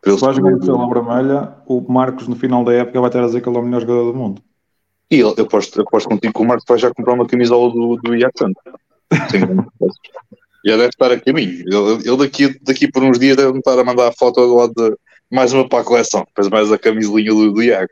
[0.00, 3.10] Para ele Se vai jogar poder- Estrela Vermelha, o Marcos no final da época vai
[3.10, 4.42] ter a dizer que ele é o melhor jogador do mundo.
[5.10, 7.70] E eu, eu, aposto, eu aposto contigo que o Marco vai já comprar uma camisola
[7.72, 8.62] do, do Iago Santos.
[9.30, 9.40] Sim,
[10.64, 11.64] já deve estar a caminho.
[11.66, 14.96] Ele, daqui, daqui por uns dias deve estar a mandar a foto do lado de
[15.30, 16.24] mais uma para a coleção.
[16.26, 17.90] Depois mais a camisolinha do, do Iago.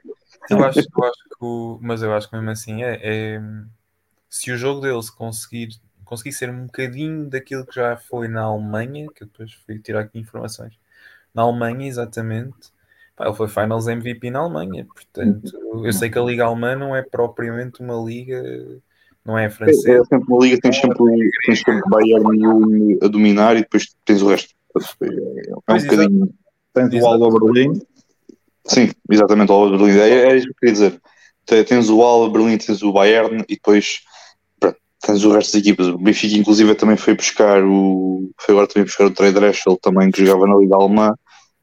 [0.51, 3.41] eu acho, eu acho que o, mas eu acho que mesmo assim é, é-
[4.29, 5.69] se o jogo dele se conseguir,
[6.05, 10.01] conseguir ser um bocadinho daquilo que já foi na Alemanha, que eu depois fui tirar
[10.01, 10.79] aqui informações,
[11.35, 12.73] na Alemanha exatamente,
[13.17, 15.53] pá, ele foi Finals MVP na Alemanha, portanto
[15.85, 18.43] eu sei que a Liga Alemã não é propriamente uma liga,
[19.25, 20.99] não é É, francesa, é sempre uma liga, tens sempre,
[21.47, 24.55] tens sempre Bayern e Union a dominar e depois tens o resto.
[25.03, 26.35] É, é um Pois, bocadinho.
[26.75, 27.07] Tens o.
[27.07, 27.81] Alba Berlim,
[28.67, 29.99] Sim, exatamente, o Alba Berlim.
[29.99, 31.01] É, é isso que eu queria dizer.
[31.45, 34.01] Te- Tens o Alba Berlim, tens o Bayern e depois
[34.59, 35.89] pronto, tens o resto das equipas.
[35.89, 38.31] O Benfica, inclusive, também foi buscar o.
[38.41, 41.15] Foi agora também buscar o Trey Dreschel, também que jogava na Liga Alemã.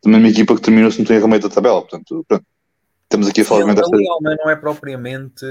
[0.02, 1.82] Também uma equipa que terminou, se não tem meio da tabela.
[1.82, 2.45] Portanto, pronto.
[3.10, 3.95] Estamos aqui a falar Sim, a desta.
[3.95, 5.43] Alemã não é propriamente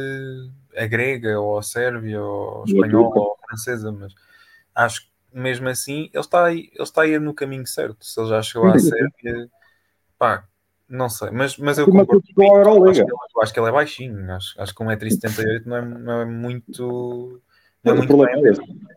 [0.77, 4.15] a grega ou a sérvia ou a a espanhola ou a francesa, mas
[4.73, 8.05] acho que mesmo assim ele está aí, ele está aí no caminho certo.
[8.05, 8.79] Se ele já chegou à.
[8.79, 9.51] Sérvia,
[10.17, 10.45] pá,
[10.89, 12.23] não sei, mas, mas eu concordo.
[12.89, 15.83] acho, que ele, eu acho que ele é baixinho, acho, acho que 1,78m não é,
[15.83, 17.43] não é muito.
[17.83, 18.53] Não é muito problema bem.
[18.53, 18.89] é.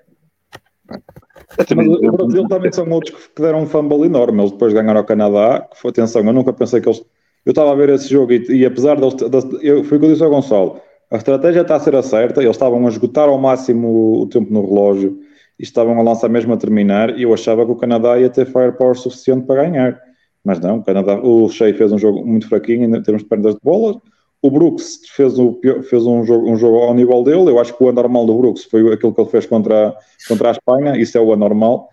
[1.76, 4.40] Mas o o Brasil também são outros que- deram um fumble enorme.
[4.42, 5.62] Eles depois ganharam ao Canadá.
[5.62, 7.04] Que foi, atenção, eu nunca pensei que eles.
[7.46, 9.16] Eu estava a ver esse jogo e, e apesar deles.
[9.16, 10.80] de- eu, foi o que eu disse ao Gonçalo.
[11.10, 12.42] A estratégia está a ser a certa.
[12.42, 15.20] Eles estavam a esgotar ao máximo o, tempo no relógio
[15.60, 17.18] e estavam a lançar mesmo a terminar.
[17.18, 20.00] E eu achava que o Canadá ia ter firepower suficiente para ganhar.
[20.44, 21.20] Mas não, o Canadá.
[21.22, 23.98] O Shea fez um jogo muito fraquinho em termos de perdas de bolas.
[24.42, 27.50] O Brooks fez, o fez um, jogo, um jogo ao nível dele.
[27.52, 29.94] Eu acho que o anormal do Brooks foi aquilo que ele fez contra,
[30.28, 30.98] contra a Espanha.
[30.98, 31.90] Isso é o anormal.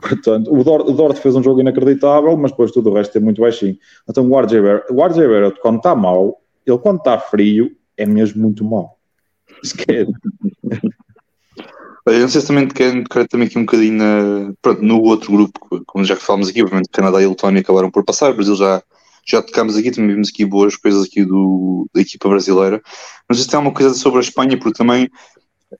[0.00, 3.20] Portanto, o Dort, o Dort fez um jogo inacreditável, mas depois tudo o resto é
[3.20, 3.76] muito baixinho.
[4.08, 8.98] Então o RJ Barrett, quando está mau, ele quando está frio, é mesmo muito mau.
[9.62, 10.12] Esquece.
[12.06, 15.82] Eu não sei se também quero, também aqui um bocadinho na- pronto, no outro grupo,
[15.86, 18.80] como já falámos aqui, obviamente Canadá e Letónia acabaram por passar, Brasil já,
[19.26, 22.80] já tocámos aqui, também vimos aqui boas coisas aqui do, da equipa brasileira.
[23.28, 25.10] Mas isso tem uma coisa sobre a Espanha, porque também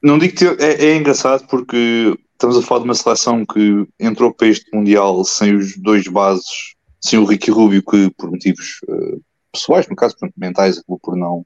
[0.03, 4.33] não digo que é, é engraçado porque estamos a falar de uma seleção que entrou
[4.33, 9.17] para este Mundial sem os dois bases, sem o Ricky Rubio, que por motivos eh,
[9.53, 11.45] pessoais, no caso, portanto, mentais, acabou por não,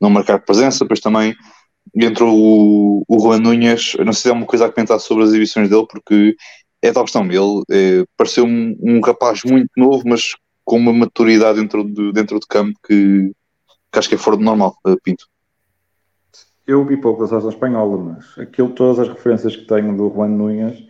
[0.00, 1.34] não marcar presença, depois também
[1.94, 5.24] entrou o, o Juan Núñez, eu não sei se é uma coisa a comentar sobre
[5.24, 6.36] as exibições dele, porque
[6.82, 10.32] é tal questão, ele eh, pareceu um, um rapaz muito novo, mas
[10.64, 13.30] com uma maturidade dentro de, dentro de campo que,
[13.92, 15.31] que acho que é fora do normal, eh, Pinto.
[16.66, 20.28] Eu vi pouco da seleção espanhola, mas aquilo, todas as referências que tenho do Juan
[20.28, 20.86] Núñez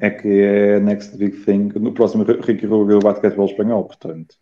[0.00, 4.34] é que é next big thing no próximo Ricky Rubio do basquetebol espanhol, portanto.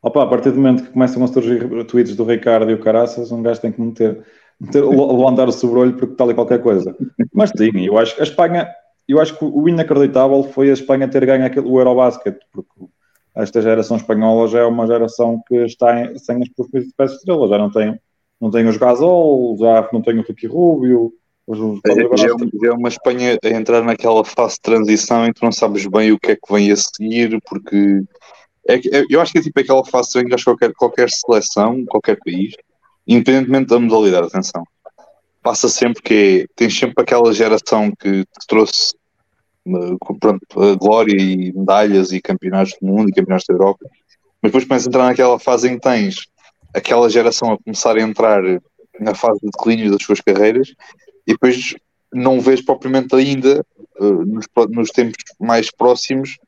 [0.00, 3.32] Opa, a partir do momento que começam a surgir tweets do Ricardo e o Caraças,
[3.32, 4.22] um gajo tem que meter,
[4.60, 6.96] meter levantar o sobrolho porque tal e qualquer coisa.
[7.34, 8.68] Mas sim, eu acho que a Espanha,
[9.08, 12.86] eu acho que o inacreditável foi a Espanha ter ganho aquele, o Eurobasket, porque
[13.34, 17.58] esta geração espanhola já é uma geração que está em, sem as principais estrelas, já
[17.58, 18.00] não tem,
[18.40, 21.12] não tem os Gasol, já não tem o Ricky Rubio,
[21.50, 22.28] é, já,
[22.68, 26.18] é uma Espanha a entrar naquela fase de transição em que não sabes bem o
[26.18, 28.02] que é que vem a seguir, porque
[28.68, 32.18] é, é, eu acho que é tipo aquela fase em que qualquer, qualquer seleção, qualquer
[32.22, 32.54] país,
[33.06, 34.62] independentemente da modalidade, atenção,
[35.42, 38.94] passa sempre que é, tens sempre aquela geração que te trouxe
[40.20, 40.46] pronto,
[40.78, 43.86] glória e medalhas e campeonatos do mundo e campeonatos da Europa,
[44.42, 46.26] mas depois começa a entrar naquela fase em que tens
[46.74, 48.42] aquela geração a começar a entrar
[49.00, 50.74] na fase de declínio das suas carreiras
[51.26, 51.74] e depois
[52.12, 53.64] não vês propriamente ainda
[54.00, 56.38] uh, nos, nos, tempos mais próximos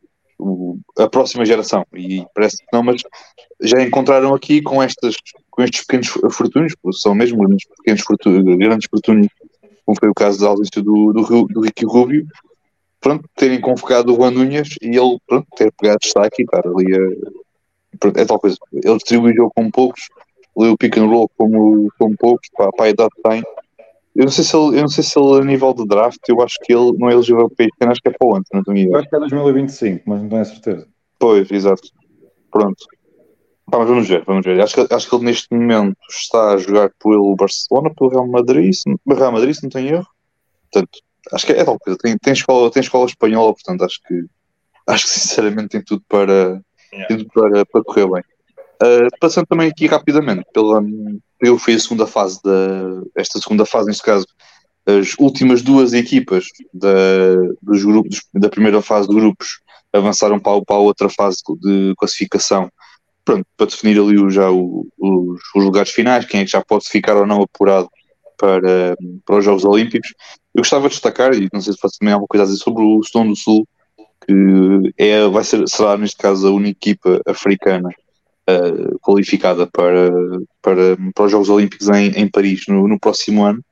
[0.98, 1.84] a próxima geração.
[1.94, 3.02] E parece que não, mas
[3.60, 5.16] já encontraram aqui com, estas,
[5.50, 9.28] com estes pequenos fortúnios, são mesmo grandes, pequenos fortúnios, grandes fortúnios,
[9.84, 12.26] como foi o caso da ausência do, do, do Ricky Rubio,
[13.00, 16.94] pronto, terem convocado o Juan Núñez e ele pronto, ter pegado destaque e estar ali
[16.94, 17.39] a,
[18.16, 20.08] é tal coisa, ele distribui o jogo com poucos,
[20.56, 23.42] leu o pick and roll como, como poucos, para, a idade que tem
[24.14, 26.42] eu não sei se ele, eu não sei se ele a nível de draft, eu
[26.42, 28.44] acho que ele não é elegível para este ano, acho que é para o ano,
[28.52, 30.88] não tenho Eu acho que é 2025, mas não tenho a certeza.
[31.18, 31.88] Pois, exato.
[32.50, 32.84] Pronto.
[33.70, 34.60] Pá, mas vamos ver, vamos ver.
[34.60, 38.72] Acho que, acho que ele neste momento está a jogar pelo Barcelona, pelo Real Madrid,
[38.74, 40.06] se, Real Madrid, se não tenho erro.
[40.72, 40.98] Portanto,
[41.32, 41.98] acho que é, é tal coisa.
[41.98, 44.24] Tem, tem, escola, tem escola espanhola, portanto, acho que
[44.88, 46.60] acho que sinceramente tem tudo para,
[46.92, 47.08] yeah.
[47.08, 48.22] tudo para, para correr bem.
[48.82, 50.82] Uh, passando também aqui rapidamente pela,
[51.40, 54.26] eu fui a segunda fase da esta segunda fase neste caso
[54.86, 59.60] as últimas duas equipas da, dos grupos da primeira fase de grupos
[59.92, 62.70] avançaram para, para a outra fase de classificação
[63.24, 66.88] pronto, para definir ali já o, os, os, lugares finais, quem é que já pode
[66.88, 67.88] ficar ou não apurado
[68.36, 70.12] para, para os Jogos Olímpicos.
[70.54, 72.82] Eu gostava de destacar, e não sei se faz também alguma coisa a dizer sobre
[72.82, 73.66] o Sudão do Sul,
[74.26, 77.88] que é, vai ser, será neste caso a única equipa africana
[78.48, 80.10] uh, qualificada para,
[80.62, 83.64] para, para os Jogos Olímpicos em, em Paris no, no, próximo ano.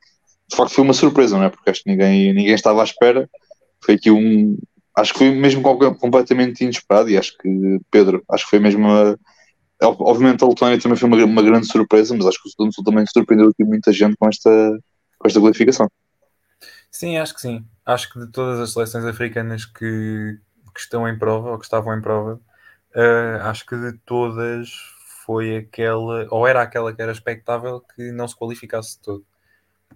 [0.49, 1.51] De facto, foi uma surpresa, não é?
[1.51, 3.29] Porque acho que ninguém, ninguém estava à espera.
[3.85, 4.59] Foi aqui um.
[4.97, 9.19] Acho que foi mesmo completamente inesperado e acho que, Pedro, acho que foi mesmo uma.
[9.81, 13.05] Obviamente a Letónia também foi uma, uma grande surpresa, mas acho que o Sudão também
[13.07, 14.51] surpreendeu aqui muita gente com esta,
[15.19, 15.89] com esta qualificação.
[16.91, 17.65] Sim, acho que sim.
[17.89, 20.39] Acho que de todas as seleções africanas que,
[20.75, 22.41] que estão em prova, ou que estavam em prova,
[22.95, 24.71] Uh, acho que de todas
[25.25, 29.25] foi aquela, ou era aquela que era expectável que não se qualificasse todo.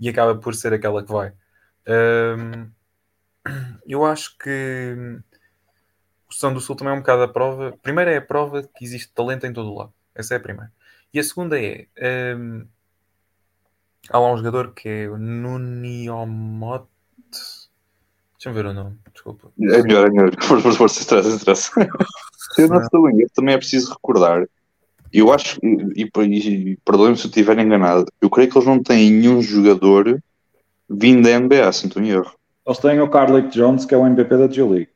[0.00, 1.30] E acaba por ser aquela que vai.
[1.86, 2.70] Uh,
[3.86, 4.94] eu acho que
[6.30, 7.76] o São do Sul também é um bocado a prova.
[7.82, 9.94] Primeiro é a prova que existe talento em todo o lado.
[10.14, 10.72] Essa é a primeira.
[11.12, 11.88] E a segunda é.
[12.36, 12.66] Um,
[14.10, 16.86] há lá um jogador que é o Nuniomot.
[18.42, 19.52] Deixa-me ver o nome, desculpa.
[19.56, 20.32] É melhor, é melhor.
[20.42, 21.70] Força, força, estresse, estresse.
[21.70, 24.48] Se eu não estou em erro, também é preciso recordar.
[25.12, 28.82] Eu acho, e, e, e perdoem-me se eu estiver enganado, eu creio que eles não
[28.82, 30.20] têm nenhum jogador
[30.90, 32.32] vindo da NBA, se não estou em erro.
[32.66, 34.88] Eles têm o Carlick Jones, que é o MVP da G-League.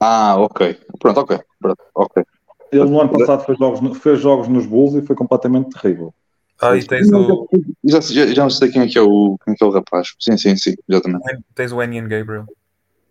[0.00, 0.76] Ah, ok.
[0.98, 1.38] Pronto, ok.
[1.60, 2.24] Pronto, ok.
[2.72, 6.12] Ele no ano passado fez jogos, fez jogos nos Bulls e foi completamente terrível.
[6.60, 7.48] Ah, e tens o.
[7.84, 9.70] Já, já, já não sei quem é, que é, o, quem é que é o
[9.70, 10.14] rapaz.
[10.18, 11.22] Sim, sim, sim, exatamente.
[11.54, 12.46] Tens o Enyan Gabriel.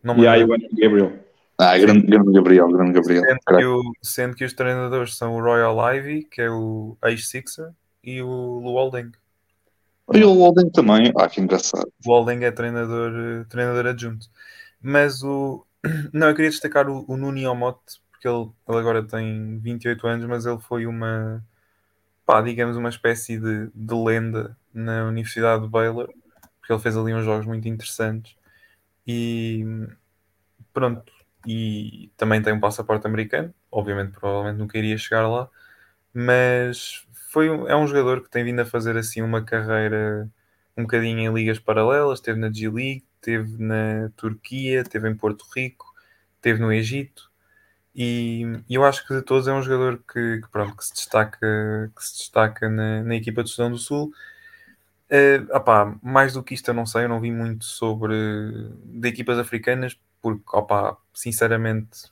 [0.03, 1.13] Não e aí o Gabriel.
[1.57, 3.23] Ah, grande, grande Gabriel, grande Gabriel.
[3.23, 7.69] Sendo que, o, sendo que, os treinadores são o Royal Ivy, que é o ex-Sixer,
[8.03, 9.11] e o Luolding.
[10.11, 11.87] E o Luolding também, ah, que engraçado.
[12.03, 14.27] O Luolding é treinador, treinador adjunto.
[14.81, 15.63] Mas o.
[16.11, 20.25] Não, eu queria destacar o, o Nuni Omote, porque ele, ele agora tem 28 anos,
[20.25, 21.43] mas ele foi uma.
[22.25, 26.09] Pá, digamos, uma espécie de, de lenda na Universidade de Baylor,
[26.59, 28.35] porque ele fez ali uns jogos muito interessantes.
[29.07, 29.65] E
[30.73, 31.11] pronto,
[31.47, 33.53] e também tem um passaporte americano.
[33.71, 35.49] Obviamente, provavelmente nunca iria chegar lá,
[36.13, 40.29] mas foi é um jogador que tem vindo a fazer assim uma carreira
[40.77, 42.19] um bocadinho em ligas paralelas.
[42.19, 45.93] Esteve na G-League, esteve na Turquia, esteve em Porto Rico,
[46.37, 47.31] esteve no Egito.
[47.95, 50.93] E, e eu acho que de todos é um jogador que, que pronto, que se
[50.93, 54.13] destaca, que se destaca na, na equipa do Sudão do Sul.
[55.11, 58.15] Uh, opá, mais do que isto eu não sei, eu não vi muito sobre
[58.85, 62.09] de equipas africanas, porque, opa, sinceramente,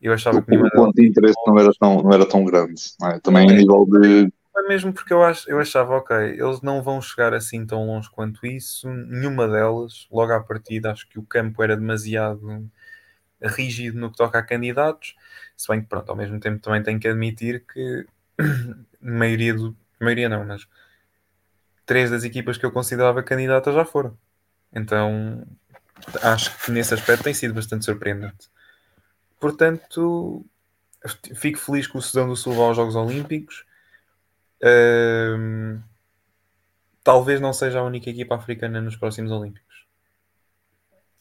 [0.00, 2.80] eu achava que o ponto de interesse não era tão, não era tão grande.
[3.02, 3.18] É?
[3.18, 7.00] Também a nível de é mesmo porque eu, ach, eu achava, ok, eles não vão
[7.02, 11.62] chegar assim tão longe quanto isso, nenhuma delas, logo à partida, acho que o campo
[11.62, 12.66] era demasiado
[13.42, 15.14] rígido no que toca a candidatos,
[15.56, 18.06] se bem que, pronto, ao mesmo tempo também tenho que admitir que
[18.40, 20.66] a maioria do, maioria não, mas
[21.86, 24.18] três das equipas que eu considerava candidatas já foram.
[24.72, 25.46] Então,
[26.22, 28.50] acho que nesse aspecto tem sido bastante surpreendente.
[29.40, 30.44] Portanto,
[31.34, 33.64] fico feliz que o Sudão do Sul vá aos Jogos Olímpicos.
[34.62, 35.80] Um,
[37.04, 39.86] talvez não seja a única equipa africana nos próximos Olímpicos.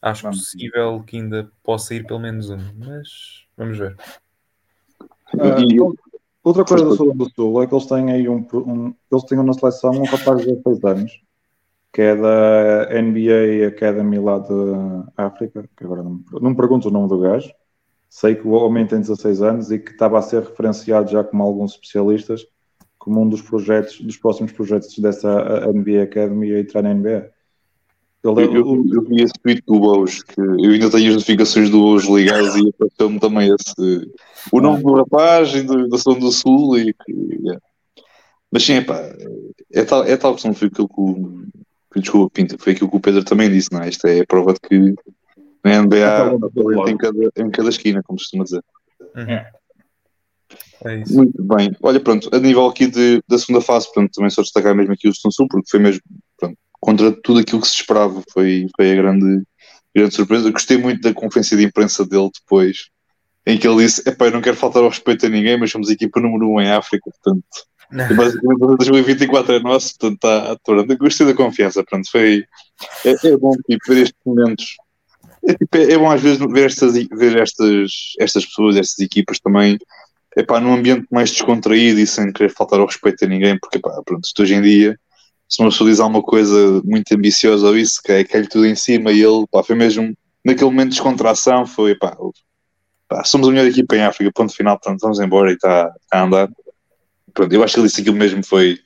[0.01, 0.39] Acho vamos.
[0.39, 3.95] possível que ainda possa ir pelo menos um, mas vamos ver.
[5.33, 5.95] Uh,
[6.45, 9.43] outra coisa do Sudão do Sul é que eles têm aí um, um eles têm
[9.43, 11.21] na seleção um rapaz de 16 anos
[11.91, 14.53] que é da NBA Academy lá de
[15.15, 17.49] África, que agora não, não me pergunto o nome do gajo,
[18.09, 21.43] Sei que o homem tem 16 anos e que estava a ser referenciado já como
[21.43, 22.47] alguns especialistas
[22.97, 27.29] como um dos projetos, dos próximos projetos dessa NBA Academy a entrar na NBA.
[28.27, 31.69] Ele, eu, eu, eu, vi esse tweet do Bous, que eu ainda tenho as notificações
[31.69, 34.11] do Bous ligadas e apareceu-me também esse,
[34.51, 37.61] o nome do rapaz e do, da São do Sul e que, yeah.
[38.51, 38.99] mas sim, epá,
[39.71, 41.45] é tal, é tal questão, foi aquilo que o,
[41.99, 43.89] desculpa, Pinto, foi aquilo que o Pedro também disse, não é?
[43.89, 44.95] Isto é a prova de que
[45.63, 48.63] na NBA, em cada, em cada esquina, como se costuma dizer.
[49.15, 49.55] Uhum.
[50.85, 51.15] É isso.
[51.15, 51.75] Muito bem.
[51.81, 55.07] Olha, pronto, a nível aqui de, da segunda fase, pronto, também só destacar mesmo aqui
[55.07, 56.01] o Sul, porque foi mesmo,
[56.85, 59.41] contra tudo aquilo que se esperava, foi, foi a grande,
[59.93, 60.51] grande surpresa.
[60.51, 62.89] gostei muito da conferência de imprensa dele depois,
[63.43, 65.89] em que ele disse: Epá, eu não quero faltar ao respeito a ninguém, mas somos
[65.89, 67.43] a equipa número 1 um em África, portanto.
[68.15, 70.57] Basicamente, 2024 é nosso, portanto, está.
[70.63, 72.43] Pronto, gostei da confiança, pronto, foi.
[73.03, 74.75] É, é bom tipo, ver estes momentos
[75.47, 79.39] é, tipo, é, é, bom às vezes ver, estas, ver estas, estas pessoas, estas equipas
[79.39, 79.77] também
[80.35, 84.01] epá, num ambiente mais descontraído e sem querer faltar ao respeito a ninguém, porque epá,
[84.03, 84.99] pronto, hoje em dia,
[85.47, 88.75] se uma pessoa diz alguma coisa muito ambiciosa ou isso, que é, cai tudo em
[88.75, 92.17] cima e ele pá, foi mesmo naquele momento de descontração, foi pá,
[93.07, 96.19] pá, somos a melhor equipa em África, ponto final, portanto vamos embora e está tá
[96.19, 96.49] a andar.
[97.33, 98.79] Pronto, eu acho que ele disse aquilo mesmo foi,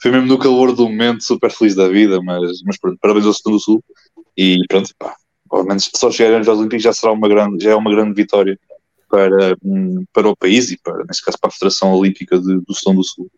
[0.00, 3.34] foi mesmo no calor do momento, super feliz da vida, mas, mas pronto, parabéns ao
[3.34, 3.84] Sul do Sul
[4.36, 5.14] e pronto, pá,
[5.50, 8.58] ao menos só chegar aos Olímpicos já será uma grande, já é uma grande vitória
[9.08, 12.74] para, hum, para o país e para, neste caso, para a Federação Olímpica de, do
[12.74, 13.28] Sudão do Sul.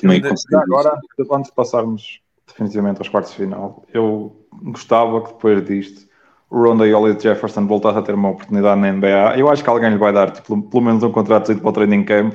[0.00, 0.22] Também
[0.54, 0.98] agora,
[1.32, 6.08] antes de passarmos definitivamente aos quartos de final, eu gostava que depois disto
[6.50, 9.38] o Ronda e Ollie Jefferson voltasse a ter uma oportunidade na NBA.
[9.38, 12.04] Eu acho que alguém lhe vai dar tipo, pelo menos um contrato para o training
[12.04, 12.34] camp.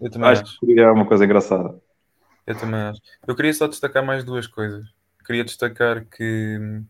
[0.00, 1.80] Eu também acho, acho que seria uma coisa engraçada.
[2.46, 3.00] Eu também acho.
[3.26, 4.84] Eu queria só destacar mais duas coisas.
[5.24, 6.84] Queria destacar que hum,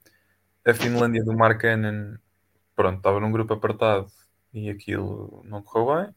[0.67, 2.17] a Finlândia do Mark Cannon,
[2.75, 4.07] pronto, estava num grupo apertado
[4.53, 6.15] e aquilo não correu bem.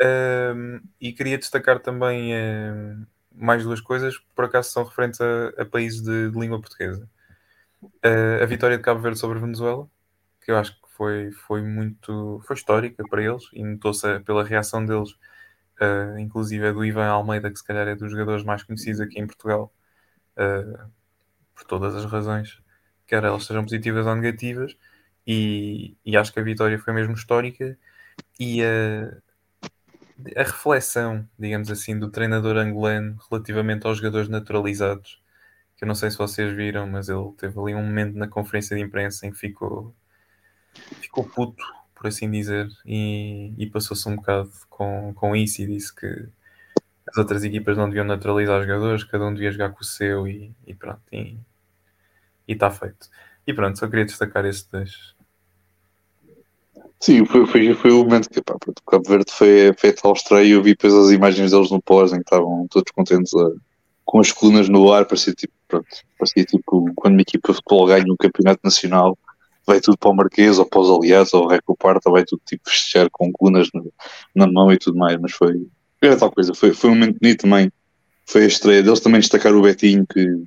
[0.00, 5.64] Um, e queria destacar também um, mais duas coisas, por acaso são referentes a, a
[5.64, 7.08] países de, de, língua portuguesa.
[7.82, 9.88] Uh, a vitória de Cabo Verde sobre a Venezuela,
[10.44, 14.84] que eu acho que foi, foi muito foi histórica para eles e notou-se pela reação
[14.84, 15.12] deles,
[15.80, 19.18] uh, inclusive a do Ivan Almeida, que se calhar é dos jogadores mais conhecidos aqui
[19.20, 19.72] em Portugal,
[20.38, 20.90] uh,
[21.54, 22.60] por todas as razões
[23.06, 24.76] quer elas sejam positivas ou negativas,
[25.26, 27.78] e, e acho que a vitória foi mesmo histórica.
[28.38, 28.62] E
[30.36, 35.22] a reflexão, digamos assim, do treinador angolano relativamente aos jogadores naturalizados,
[35.76, 38.76] que eu não sei se vocês viram, mas ele teve ali um momento na conferência
[38.76, 39.94] de imprensa em que ficou,
[41.00, 41.64] ficou puto,
[41.94, 46.28] por assim dizer, e, e passou-se um bocado com, com isso e disse que
[47.08, 50.54] as outras equipas não deviam naturalizar jogadores, cada um devia jogar com o seu e,
[50.66, 51.02] e pronto.
[51.12, 51.38] E,
[52.48, 53.08] e está feito.
[53.46, 55.15] E pronto, só queria destacar esses dois.
[56.98, 60.54] Sim, foi, foi, foi o momento que pá, o Cabo Verde foi, foi tal estreia
[60.54, 63.50] eu vi depois as imagens deles no pós em que estavam todos contentes a,
[64.04, 65.86] com as colunas no ar, parecia tipo, pronto,
[66.18, 69.18] parecia tipo quando uma equipa de futebol ganha um campeonato nacional,
[69.66, 72.70] vai tudo para o Marquês ou para os aliados ou o Recoparta, vai tudo tipo
[72.70, 73.92] festejar com colunas no,
[74.34, 75.66] na mão e tudo mais, mas foi,
[76.00, 77.70] era tal coisa, foi, foi um momento bonito também,
[78.24, 80.44] foi a estreia deles também destacar o Betinho que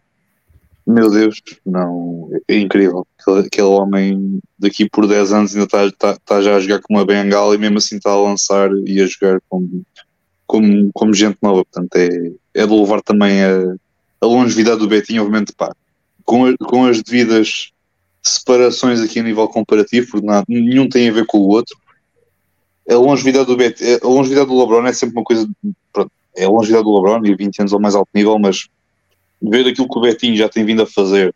[0.89, 3.05] meu Deus, não, é incrível.
[3.19, 6.95] Aquele, aquele homem daqui por 10 anos ainda está, está, está, já a jogar com
[6.95, 11.63] uma bengala e mesmo assim está a lançar e a jogar como, como, gente nova.
[11.63, 12.09] Portanto, é,
[12.55, 13.75] é de louvar também a,
[14.19, 15.71] a longevidade do Betinho, obviamente, pá,
[16.25, 17.71] com, com as devidas
[18.23, 21.77] separações aqui a nível comparativo, porque nada, nenhum tem a ver com o outro.
[22.89, 25.47] A longevidade do Betinho, a longevidade do LeBron é sempre uma coisa,
[25.93, 28.67] pronto, é a longevidade do LeBron e 20 anos ao mais alto nível, mas
[29.41, 31.33] ver aquilo que o Betinho já tem vindo a fazer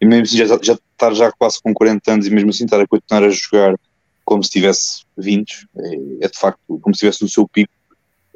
[0.00, 2.80] e mesmo assim já, já estar já quase com 40 anos e mesmo assim estar
[2.80, 3.76] a continuar a jogar
[4.24, 7.72] como se tivesse 20, é, é de facto como se estivesse no seu pico.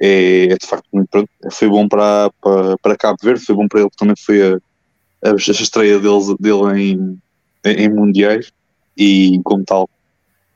[0.01, 1.29] é, é de facto muito.
[1.51, 5.35] Foi bom para, para, para Cabo Verde, foi bom para ele, também foi a, a,
[5.35, 7.19] estreia deles, dele em,
[7.65, 8.53] em mundiais
[8.97, 9.89] e como tal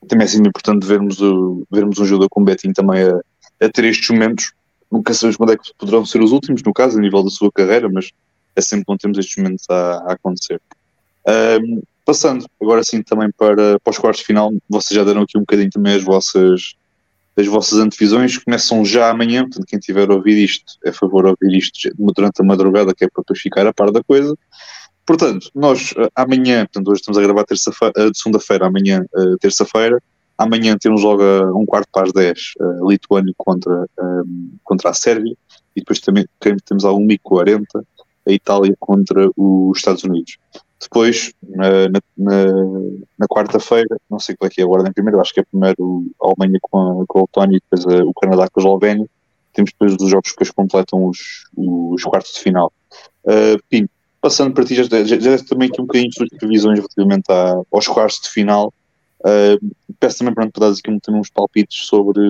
[0.09, 3.21] também é sempre importante vermos, o, vermos um jogador com Betinho também a,
[3.61, 4.53] a ter estes momentos.
[4.91, 7.51] Nunca sabemos quando é que poderão ser os últimos, no caso, a nível da sua
[7.53, 8.11] carreira, mas
[8.61, 10.61] é sempre bom termos estes momentos a, a acontecer.
[11.27, 15.37] Um, passando agora sim também para, para os quartos de final, vocês já deram aqui
[15.37, 16.75] um bocadinho também as vossas,
[17.37, 21.25] as vossas antevisões, começam já amanhã, portanto quem tiver a ouvir isto, é a favor
[21.25, 24.37] de ouvir isto durante a madrugada, que é para depois ficar a par da coisa.
[25.07, 30.01] Portanto, nós eh, amanhã, portanto, hoje estamos a gravar terça-feira, de segunda-feira, amanhã, uh, terça-feira,
[30.39, 31.23] amanhã temos logo
[31.59, 33.87] um quarto para as 10, uh, Lituânia contra,
[34.63, 35.35] contra a Sérvia,
[35.75, 37.65] e depois também temos a 1h40
[38.27, 40.39] a Itália contra os Estados Unidos.
[40.81, 42.47] Depois, na, na,
[43.19, 46.07] na quarta-feira, não sei qual é que é a ordem primeiro, acho que é primeiro
[46.23, 49.07] a Alemanha com a, com a Letónia e depois a, o Canadá com a Eslovénia.
[49.53, 52.73] Temos depois os jogos que completam os, os quartos de final.
[53.25, 53.89] Uh,
[54.21, 57.61] passando para ti, já, já, já também aqui um bocadinho de suas previsões relativamente à,
[57.71, 58.73] aos quartos de final.
[59.21, 62.23] Uh, peço também para dar aqui um, uns palpites sobre,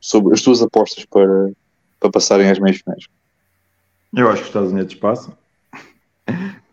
[0.00, 1.50] sobre as tuas apostas para,
[2.00, 3.04] para passarem às meias finais.
[4.14, 5.36] Eu acho que os Estados Unidos passam.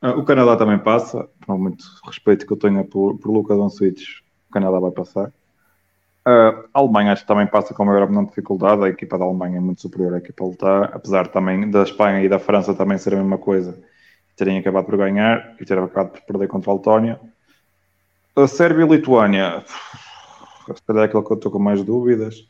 [0.02, 4.00] Ah, o Canadá também passa, com muito respeito que eu tenho por, por Luca Doncic,
[4.50, 5.28] o Canadá vai passar.
[6.26, 9.58] Uh, a Alemanha acho que também passa com maior não dificuldade, a equipa da Alemanha
[9.58, 12.98] é muito superior à equipa a lutar, apesar também da Espanha e da França também
[12.98, 13.78] ser a mesma coisa
[14.38, 17.20] terem acabado por ganhar e terem acabado por perder contra a Letónia.
[18.36, 22.48] A Sérvia e a Lituânia, se calhar é aquilo que eu estou com mais dúvidas.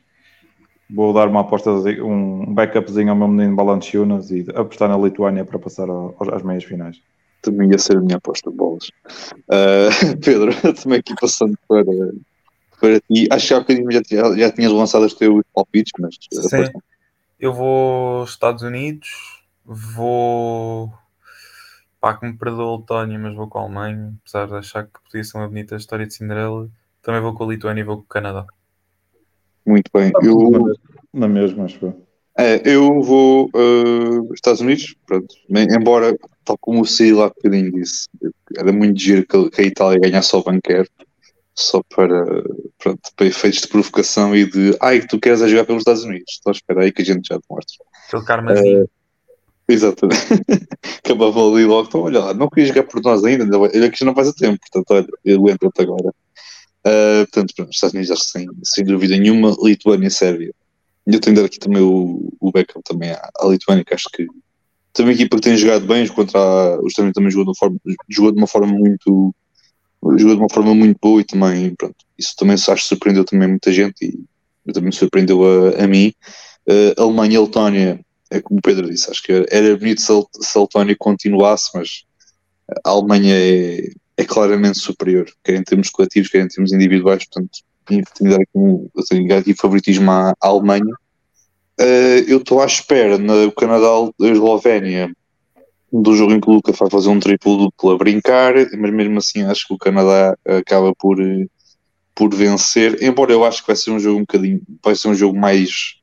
[0.90, 5.60] Vou dar uma aposta, um backupzinho ao meu menino Balanchunas e apostar na Lituânia para
[5.60, 5.88] passar
[6.34, 7.02] às meias finais.
[7.42, 8.90] Também ia ser a minha aposta de bolas.
[9.48, 11.84] Uh, Pedro, também aqui passando para,
[12.80, 13.28] para ti.
[13.32, 16.16] Acho que há bocadinho já, já, já tinhas lançado os teus palpites, mas.
[16.32, 16.72] Sim.
[17.40, 19.10] Eu vou Estados Unidos,
[19.66, 20.92] vou
[22.00, 25.00] Pá, que me perdoa a Letónia, mas vou com a Alemanha, apesar de achar que
[25.04, 26.70] podia ser uma bonita história de Cinderela.
[27.02, 28.46] Também vou com a Lituânia e vou com o Canadá.
[29.70, 30.12] Muito bem.
[30.24, 30.74] Eu...
[31.14, 31.86] Na mesma, acho que
[32.40, 35.28] é, eu vou uh, Estados Unidos, pronto.
[35.50, 38.08] Embora, tal como o Cid lá bocadinho disse,
[38.58, 40.88] era muito giro que, que a Itália ganhasse ao banquer,
[41.54, 42.24] só para,
[42.78, 46.38] pronto, para efeitos de provocação e de ai, tu queres a jogar pelos Estados Unidos,
[46.40, 47.76] então espera aí que a gente já te mostra.
[48.08, 48.84] Aquele karmazinho.
[48.86, 48.90] Uh,
[49.68, 50.26] Exatamente.
[51.04, 53.44] Acabava ali logo, então olha lá, não queria jogar por nós ainda,
[53.74, 56.14] ele aqui já não faz a tempo, portanto, olha, ele entra-te agora.
[56.86, 60.54] Uh, portanto, pronto, Estados Unidos sem, sem dúvida nenhuma, Lituânia e Sérvia.
[61.06, 64.28] Eu tenho dar aqui também o, o backup também à, Lituânia, que acho que
[64.94, 66.40] também a equipa que tem jogado bem contra
[66.82, 69.34] os Unidos também jogou de, uma forma, jogou de uma forma muito
[70.18, 73.48] jogou de uma forma muito boa e também pronto, isso também acho que surpreendeu também
[73.48, 74.06] muita gente
[74.66, 76.14] e também surpreendeu a, a mim.
[76.68, 78.00] Uh, Alemanha e Letónia
[78.30, 82.04] é como o Pedro disse, acho que era bonito se a Letónia continuasse, mas
[82.86, 83.90] a Alemanha é,
[84.20, 88.50] é, claramente superior, quer em termos coletivos, quer em termos individuais, portanto, tenho dar aqui
[88.56, 88.90] um,
[89.38, 90.94] aqui favoritismo à, à Alemanha.
[91.80, 93.88] Uh, eu estou à espera no Canadá
[94.20, 95.10] e Eslovénia
[95.92, 99.18] do jogo em que o Luca vai fazer um triplo duplo a brincar, mas mesmo
[99.18, 101.18] assim acho que o Canadá acaba por,
[102.14, 105.16] por vencer, embora eu acho que vai ser um jogo um bocadinho, vai ser um
[105.16, 105.96] jogo mais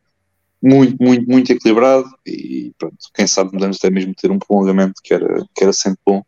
[0.60, 5.14] muito, muito, muito equilibrado e pronto, quem sabe mudamos até mesmo ter um prolongamento que
[5.14, 6.24] era, que era sempre bom,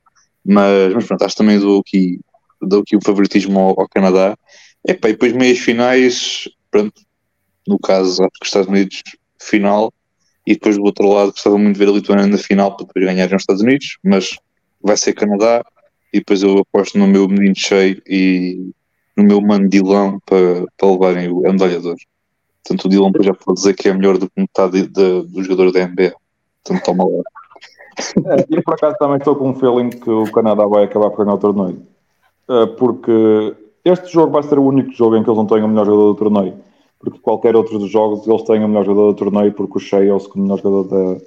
[0.48, 2.20] mas, mas pronto, acho que também dou aqui,
[2.60, 4.36] dou aqui o favoritismo ao, ao Canadá.
[4.86, 7.00] e depois meias finais, pronto,
[7.66, 9.02] no caso acho que os Estados Unidos
[9.40, 9.92] final
[10.46, 13.04] e depois do outro lado gostava muito de ver a Lituânia na final para depois
[13.04, 14.38] ganhar nos Estados Unidos, mas
[14.82, 15.62] vai ser Canadá
[16.12, 18.70] e depois eu aposto no meu menino cheio e
[19.14, 22.00] no meu mandilão para, para levarem a medalha de ouro.
[22.64, 25.72] Portanto, o Dylan já pode dizer que é melhor do que metade de, do jogador
[25.72, 26.14] da NBA.
[26.64, 27.22] Portanto, toma lá.
[28.24, 31.36] É, por acaso também estou com um feeling que o Canadá vai acabar por ganhar
[31.36, 31.82] o torneio.
[32.48, 35.68] Uh, porque este jogo vai ser o único jogo em que eles não têm o
[35.68, 36.54] melhor jogador do torneio.
[36.98, 40.04] Porque qualquer outro dos jogos eles têm o melhor jogador do torneio, porque o Shea
[40.04, 41.20] é o segundo melhor jogador da,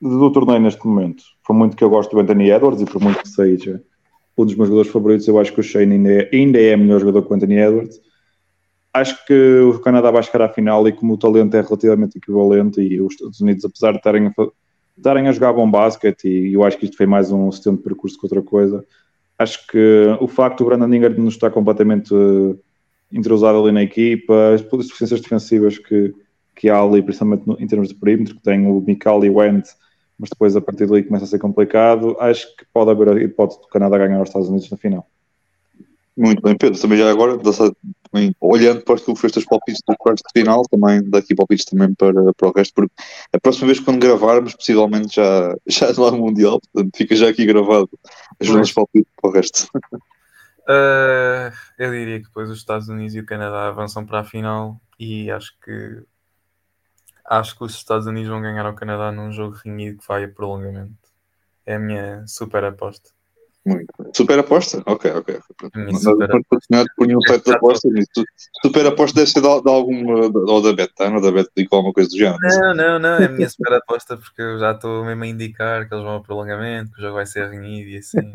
[0.00, 1.22] do torneio neste momento.
[1.46, 3.82] Por muito que eu gosto do Anthony Edwards e por muito que seja
[4.38, 7.00] um dos meus jogadores favoritos, eu acho que o Shea ainda é, ainda é melhor
[7.00, 8.00] jogador que o Anthony Edwards
[8.92, 12.80] acho que o Canadá vai chegar à final e como o talento é relativamente equivalente
[12.80, 14.32] e os Estados Unidos, apesar de estarem a,
[15.00, 17.82] estarem a jogar bom basquete e eu acho que isto foi mais um sistema de
[17.82, 18.84] percurso que outra coisa,
[19.38, 22.58] acho que o facto do Brandon Ingram não estar completamente uh,
[23.10, 26.14] entrosado ali na equipa, as deficiências defensivas que,
[26.54, 29.36] que há ali, principalmente no, em termos de perímetro, que tem o Mikal e o
[29.36, 29.70] Wendt,
[30.18, 33.60] mas depois a partir daí começa a ser complicado, acho que pode haver a hipótese
[33.60, 35.06] do Canadá ganhar os Estados Unidos na final.
[36.20, 36.78] Muito bem, Pedro.
[36.78, 41.34] Também já agora, também, olhando para que foi os palpites do quarto final, também daqui
[41.34, 42.92] palpites também para, para o resto, porque
[43.32, 47.46] a próxima vez quando gravarmos, possivelmente já, já não há Mundial, portanto fica já aqui
[47.46, 47.88] gravado
[48.38, 49.66] os nossos palpites para o resto.
[50.68, 54.78] Uh, eu diria que depois os Estados Unidos e o Canadá avançam para a final
[54.98, 56.02] e acho que
[57.24, 60.28] acho que os Estados Unidos vão ganhar ao Canadá num jogo renhido que vai a
[60.28, 60.98] prolongamento.
[61.64, 63.08] É a minha super aposta.
[63.64, 64.82] Muito Super aposta?
[64.86, 65.38] Ok, ok.
[65.46, 67.92] Super patrocinado por nenhum site de apostas.
[68.62, 70.30] Super aposta deve ser de, alguma.
[70.48, 72.38] ou da Betano, ou da Betlic, ou alguma coisa do género.
[72.40, 73.16] Não, não, não.
[73.16, 76.16] É a minha super aposta porque eu já estou mesmo a indicar que eles vão
[76.16, 78.32] a prolongamento, que o jogo vai ser renhido e assim.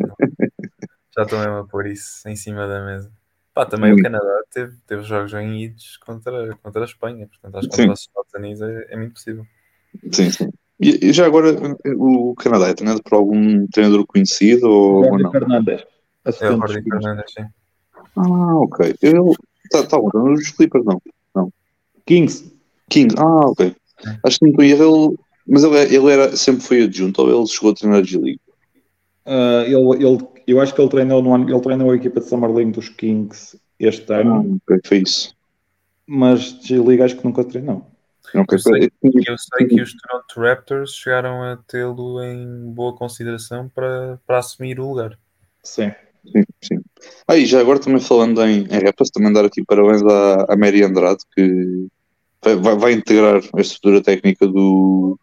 [1.18, 3.12] já estou mesmo a pôr isso em cima da mesa.
[3.54, 7.78] Pá, também o Canadá teve, teve jogos renhidos contra, contra a Espanha, portanto acho que
[7.78, 9.46] contra os Estados Unidos é, é muito possível.
[10.12, 10.50] Sim, sim.
[10.80, 11.56] E, já agora,
[11.98, 15.32] o Canadá é treinado por algum treinador conhecido ou, ou não?
[15.32, 15.84] Fernandes.
[16.26, 17.46] É o Jordi Fernandes, sim.
[18.16, 18.96] Ah, ok.
[19.02, 19.32] Ele
[19.66, 21.02] está tá bom, os Clippers não.
[21.34, 21.52] não.
[22.06, 22.52] Kings.
[22.90, 23.76] Kings, ah, ok.
[24.24, 25.18] Acho que não conheço ele,
[25.48, 28.42] mas ele, ele era, sempre foi adjunto ou ele chegou a treinar a G-League?
[29.26, 32.28] Uh, ele, ele, eu acho que ele treinou, no ano, ele treinou a equipa de
[32.28, 34.36] Summer League dos Kings este ano.
[34.36, 35.36] Ah, ok, foi isso.
[36.06, 37.86] Mas G-League acho que nunca treinou.
[38.36, 38.92] Eu sei,
[39.28, 44.80] eu sei que os Toronto Raptors chegaram a tê-lo em boa consideração para, para assumir
[44.80, 45.18] o lugar.
[45.64, 45.92] Sim.
[46.32, 46.82] Sim, sim.
[47.28, 50.58] Ah, e já agora também falando em, em Raptors, também dar aqui parabéns à, à
[50.58, 51.88] Mary Andrade, que
[52.44, 55.20] vai, vai integrar a estrutura técnica do,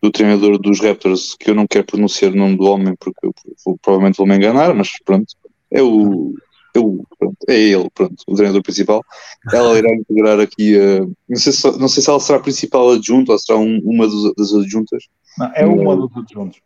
[0.00, 3.34] do treinador dos Raptors, que eu não quero pronunciar o nome do homem porque eu,
[3.82, 5.26] provavelmente vou me enganar, mas pronto,
[5.70, 6.34] é o
[6.78, 9.04] eu, pronto, é ele, pronto, o treinador principal.
[9.52, 12.90] Ela irá integrar aqui, uh, não, sei se, não sei se ela será a principal
[12.92, 15.04] adjunta ou será um, uma dos, das adjuntas.
[15.38, 16.60] Não, é uma dos adjuntos.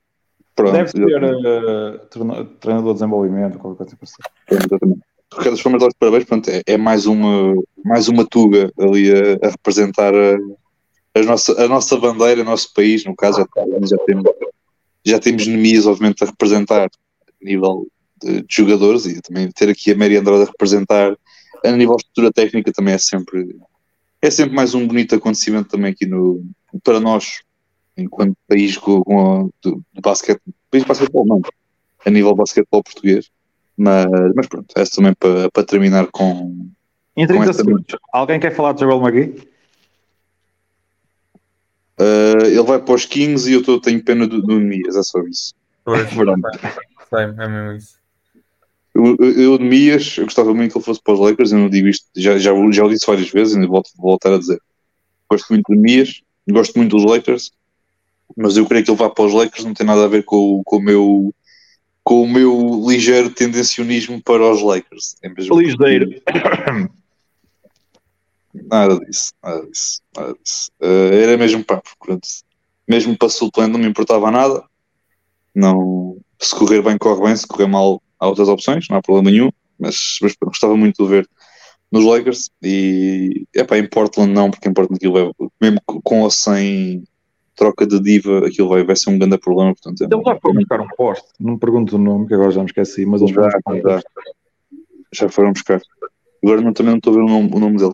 [0.55, 4.23] Pronto, Deve ser uh, treinador de desenvolvimento, qualquer coisa assim.
[4.51, 5.01] Exatamente.
[5.01, 9.47] De qualquer forma, dou parabéns, pronto, é, é, mais, uma, mais uma tuga ali a,
[9.47, 10.37] a representar a,
[11.19, 13.47] a, nossa, a nossa bandeira, o nosso país, no caso, já,
[13.87, 14.25] já temos,
[15.05, 17.87] já temos Nemias, obviamente, a representar a nível
[18.23, 21.17] de, jogadores e também ter aqui a Mary Andrade a representar
[21.65, 23.57] a nível de estrutura técnica também é sempre
[24.21, 26.45] é sempre mais um bonito acontecimento também aqui no,
[26.83, 27.41] para nós
[27.97, 31.43] enquanto país com, com de, de basquete, país de basquetebol não,
[32.05, 33.31] a nível de basquetebol português
[33.77, 36.71] mas, mas pronto, é também para, para terminar com
[37.17, 39.53] em 30 segundos, alguém quer falar de Joel McGee?
[42.01, 45.03] Uh, ele vai para os Kings e eu tô, tenho pena do, do Mias, é
[45.03, 45.55] só isso.
[45.85, 46.09] Pois,
[47.13, 48.02] é, é mesmo isso.
[48.95, 51.71] Eu, eu, de Mias, eu gostava muito que ele fosse para os Lakers, eu não
[51.71, 54.61] digo isto, já, já, já o disse várias vezes, e volto, vou voltar a dizer.
[55.31, 56.21] Gosto muito de Mias,
[56.51, 57.53] gosto muito dos Lakers,
[58.37, 60.63] mas eu creio que ele vá para os Lakers não tem nada a ver com,
[60.65, 61.35] com o meu
[62.05, 65.17] com o meu ligeiro tendencionismo para os Lakers.
[65.23, 66.21] É Ligeiro.
[68.55, 70.71] Nada disso, nada disso, nada disso.
[70.81, 72.27] Uh, era mesmo papo, pronto.
[72.87, 74.63] Mesmo para suplente não me importava nada.
[75.55, 79.31] Não, se correr bem, corre bem, se correr mal, há outras opções, não há problema
[79.31, 79.51] nenhum.
[79.79, 81.29] Mas, mas gostava muito de ver
[81.91, 86.23] nos Lakers e é pá, em Portland não, porque em Portland aquilo vai, mesmo com
[86.23, 87.03] ou sem
[87.57, 89.75] troca de diva, aquilo vai, vai ser um grande problema.
[89.75, 92.51] Portanto, é, eles já foram buscar um poste, não me pergunto o nome, que agora
[92.51, 94.03] já me esqueci, mas eles já, já,
[95.13, 95.81] já foram buscar.
[96.43, 97.93] Agora não, também não estou a ver o nome, o nome dele.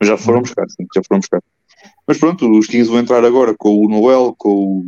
[0.00, 1.42] Mas já foram buscar, sim, já foram buscar.
[2.06, 4.84] Mas pronto, os Kings vão entrar agora com o Noel, com o.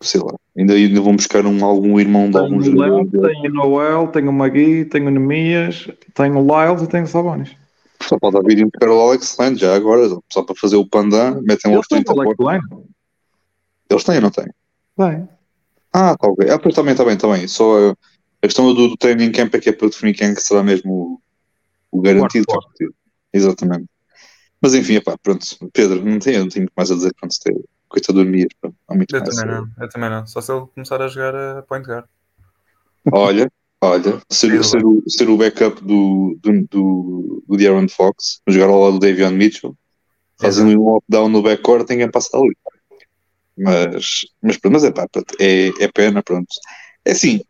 [0.00, 3.06] sei lá, ainda, ainda vão buscar um, algum irmão de algum jogador.
[3.08, 7.08] Tenho o Noel, tenho o Magui, tenho o Nemias, tenho o Lyles e tenho o
[7.08, 7.56] Sabonis.
[8.02, 11.76] Só pode haver buscar o Alex Lane já agora, só para fazer o Pandan, metem
[11.76, 12.46] os 30 pontos.
[13.90, 14.46] Eles têm ou não têm?
[14.96, 15.28] Tem.
[15.92, 16.48] Ah, tá ok.
[16.48, 17.48] Ah, pois também, também, também.
[17.48, 20.34] Só a, a questão do, do training camp é que é para definir quem é
[20.34, 21.20] que será mesmo
[21.90, 22.46] o, o garantido.
[23.32, 23.86] Exatamente.
[24.60, 27.32] Mas enfim, epá, pronto, Pedro, não tenho, não tenho mais a dizer quando
[27.88, 28.48] coitado do Mias.
[28.62, 30.26] Eu também não, eu também não.
[30.26, 32.04] Só se ele começar a jogar a point guard.
[33.10, 38.68] Olha, olha, ser, ser, o, ser o backup do, do, do, do De'Aaron Fox, jogar
[38.68, 39.76] ao lado do Davion Mitchell,
[40.40, 42.56] fazendo um lockdown no backcourt, ninguém passa ali.
[43.56, 45.06] Mas, mas, mas é pá,
[45.40, 46.48] é, é pena, pronto.
[47.04, 47.40] É assim,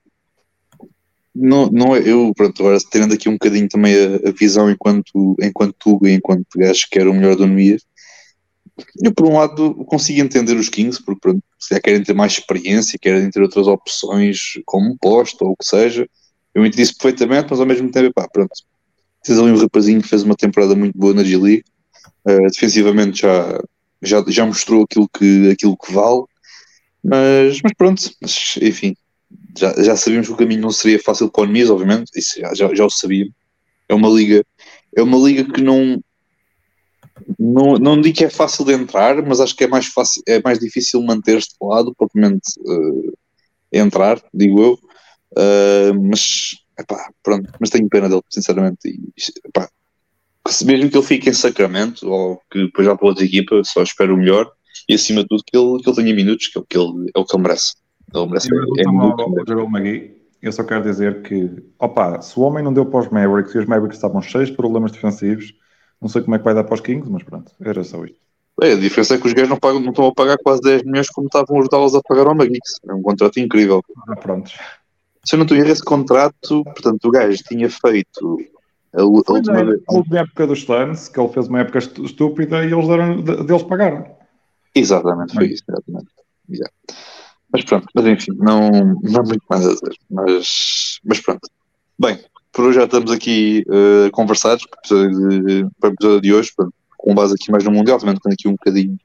[1.34, 5.36] não, não é, eu, pronto, agora tendo aqui um bocadinho também a, a visão enquanto,
[5.40, 7.84] enquanto Tuga e enquanto gajo que era o melhor do Nemias,
[9.02, 12.32] eu por um lado consigo entender os Kings, porque pronto, se já querem ter mais
[12.32, 16.08] experiência, querem ter outras opções como posto ou o que seja,
[16.54, 18.52] eu entendo isso perfeitamente, mas ao mesmo tempo, pá, pronto,
[19.22, 21.64] tens ali um rapazinho que fez uma temporada muito boa na G-League,
[22.26, 23.60] uh, defensivamente já,
[24.02, 26.22] já, já mostrou aquilo que, aquilo que vale,
[27.02, 28.96] mas, mas pronto, mas, enfim,
[29.56, 32.54] já, já sabíamos que o caminho não seria fácil para o Nemias, obviamente, isso já,
[32.54, 33.32] já, já o sabíamos.
[33.88, 34.44] É uma liga,
[34.94, 36.02] é uma liga que não,
[37.38, 40.40] não, não digo que é fácil de entrar, mas acho que é mais fácil, é
[40.42, 43.12] mais difícil manter-se de lado, propriamente uh,
[43.72, 44.78] entrar, digo eu.
[45.32, 48.88] Uh, mas epá, pronto, mas tenho pena dele, sinceramente.
[48.88, 48.98] E,
[49.46, 49.68] epá,
[50.64, 54.14] mesmo que ele fique em Sacramento ou que depois já para outra equipa, só espero
[54.14, 54.50] o melhor
[54.88, 57.10] e acima de tudo que ele, que ele tenha minutos, que é o que ele,
[57.14, 57.74] é o que ele merece.
[58.14, 58.48] Ele merece
[58.78, 59.22] é, é muito
[60.40, 63.58] eu só quero dizer que, opa, se o homem não deu para os Mavericks e
[63.58, 65.52] os Mavericks estavam cheios de problemas defensivos,
[66.00, 68.18] não sei como é que vai dar para os Kings, mas pronto, era só isto.
[68.60, 70.82] É, a diferença é que os gajos não, pagam, não estão a pagar quase 10
[70.82, 72.80] milhões como estavam os Dallas a pagar ao Magix.
[72.88, 73.84] É um contrato incrível.
[74.08, 74.50] Ah, pronto.
[75.24, 78.38] Se eu não estou a esse contrato, portanto, o gajo tinha feito
[78.92, 79.80] a, a última é, vez.
[79.88, 83.62] A última época dos Suns, que ele fez uma época estúpida e eles deram, deles
[83.62, 84.06] pagaram.
[84.74, 86.10] Exatamente, foi isso, exatamente.
[86.50, 86.72] Yeah.
[87.52, 88.70] Mas pronto, mas enfim, não,
[89.02, 89.96] não há muito mais a dizer.
[90.10, 91.48] Mas, mas pronto.
[91.98, 92.18] Bem,
[92.52, 96.50] por hoje já estamos aqui uh, conversados para o episódio de hoje,
[96.96, 98.96] com base aqui mais no Mundial, também tocando aqui um bocadinho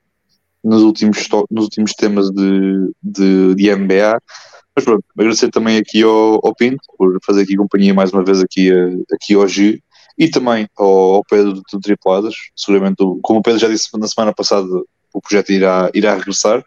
[0.64, 4.20] nos últimos, nos últimos temas de, de, de NBA.
[4.76, 8.42] Mas pronto, agradecer também aqui ao, ao Pinto por fazer aqui companhia mais uma vez
[8.42, 8.72] aqui,
[9.14, 9.80] aqui ao G
[10.18, 12.34] e também ao, ao Pedro do Tripladas.
[12.56, 14.68] Seguramente, como o Pedro já disse na semana passada,
[15.14, 16.64] o projeto irá, irá regressar.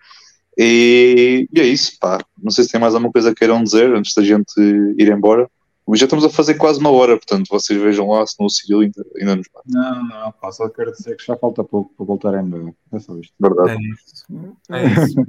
[0.57, 2.19] E, e, é isso, pá.
[2.41, 4.53] Não sei se tem mais alguma coisa que queiram dizer antes da gente
[4.99, 5.49] ir embora.
[5.87, 8.81] Mas já estamos a fazer quase uma hora, portanto vocês vejam lá se não o
[8.81, 9.69] ainda, ainda nos bate.
[9.69, 12.75] Não, não, pá, só quero dizer que já falta pouco para voltar a NBA.
[12.93, 13.33] É só isto.
[13.39, 13.71] Verdade.
[13.71, 14.27] É isso.
[14.71, 15.21] É isso.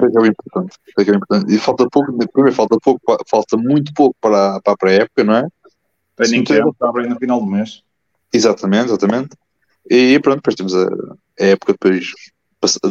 [0.00, 0.76] é o importante.
[0.96, 1.54] É o importante.
[1.54, 5.48] E falta pouco, primeiro falta pouco, falta muito pouco para, para a pré-época, não é?
[6.16, 7.82] Tem ninguém que abre no final do mês.
[8.32, 9.30] Exatamente, exatamente.
[9.90, 10.86] E pronto, depois temos a,
[11.40, 12.12] a época depois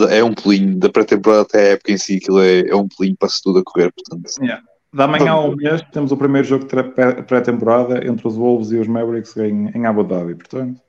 [0.09, 3.15] é um pulinho da pré-temporada até a época em si, aquilo é, é um pulinho
[3.15, 4.29] para se tudo a correr, portanto.
[4.41, 4.63] Yeah.
[4.91, 8.87] Da manhã ao mês temos o primeiro jogo de pré-temporada entre os Wolves e os
[8.87, 10.81] Mavericks em, em Abu Dhabi, portanto.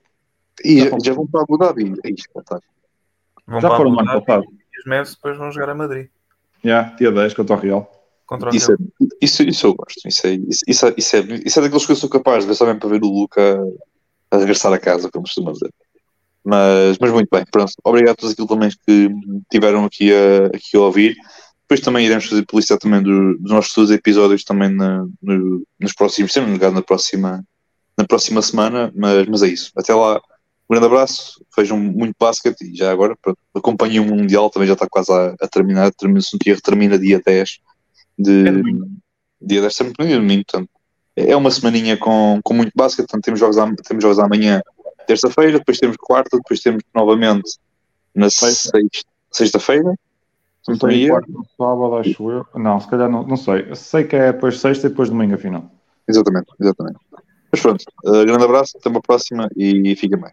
[0.63, 1.93] E já, já vão para Abu Dhabi?
[2.03, 2.29] É isto,
[3.59, 4.43] já foram no ano passado.
[4.43, 6.07] E os Mavs depois vão jogar a Madrid.
[6.63, 7.91] Já, yeah, dia 10 contra o Real.
[8.25, 8.79] Contra o isso, Real.
[9.01, 10.07] É, isso, isso eu gosto.
[10.07, 12.47] Isso é, isso, isso, é, isso, é, isso é daqueles que eu sou capaz de
[12.47, 13.63] ver só mesmo para ver o Luca
[14.29, 15.71] a regressar a casa, como costuma dizer.
[16.43, 17.73] Mas, mas muito bem, pronto.
[17.83, 19.09] Obrigado a todos aqueles também que
[19.51, 21.15] tiveram aqui a, aqui a ouvir.
[21.71, 26.33] Depois também iremos fazer publicidade também do, dos nossos episódios também na, no, nos próximos
[26.33, 27.45] tempos, na próxima,
[27.97, 29.71] na próxima semana, mas, mas é isso.
[29.77, 30.21] Até lá, um
[30.69, 33.17] grande abraço, vejam muito basquete e já agora
[33.55, 37.21] acompanhem o Mundial, também já está quase a, a terminar, termina, se não termina dia
[37.25, 37.59] 10
[38.19, 38.51] de é
[39.39, 40.69] dia 10 sempre no domingo, portanto
[41.15, 43.55] é uma semaninha com, com muito basquete, portanto temos jogos,
[43.87, 44.61] temos jogos amanhã
[45.07, 47.49] terça-feira, depois temos quarta, depois temos novamente
[48.13, 49.95] na sexta-feira.
[50.67, 51.07] Não sei,
[51.57, 52.45] sábado, acho eu.
[52.55, 53.73] Não, se calhar não, não sei.
[53.75, 55.71] Sei que é depois sexta e depois domingo a final.
[56.07, 56.99] Exatamente, exatamente.
[57.51, 60.31] Mas pronto, uh, grande abraço, até uma próxima e fiquem bem.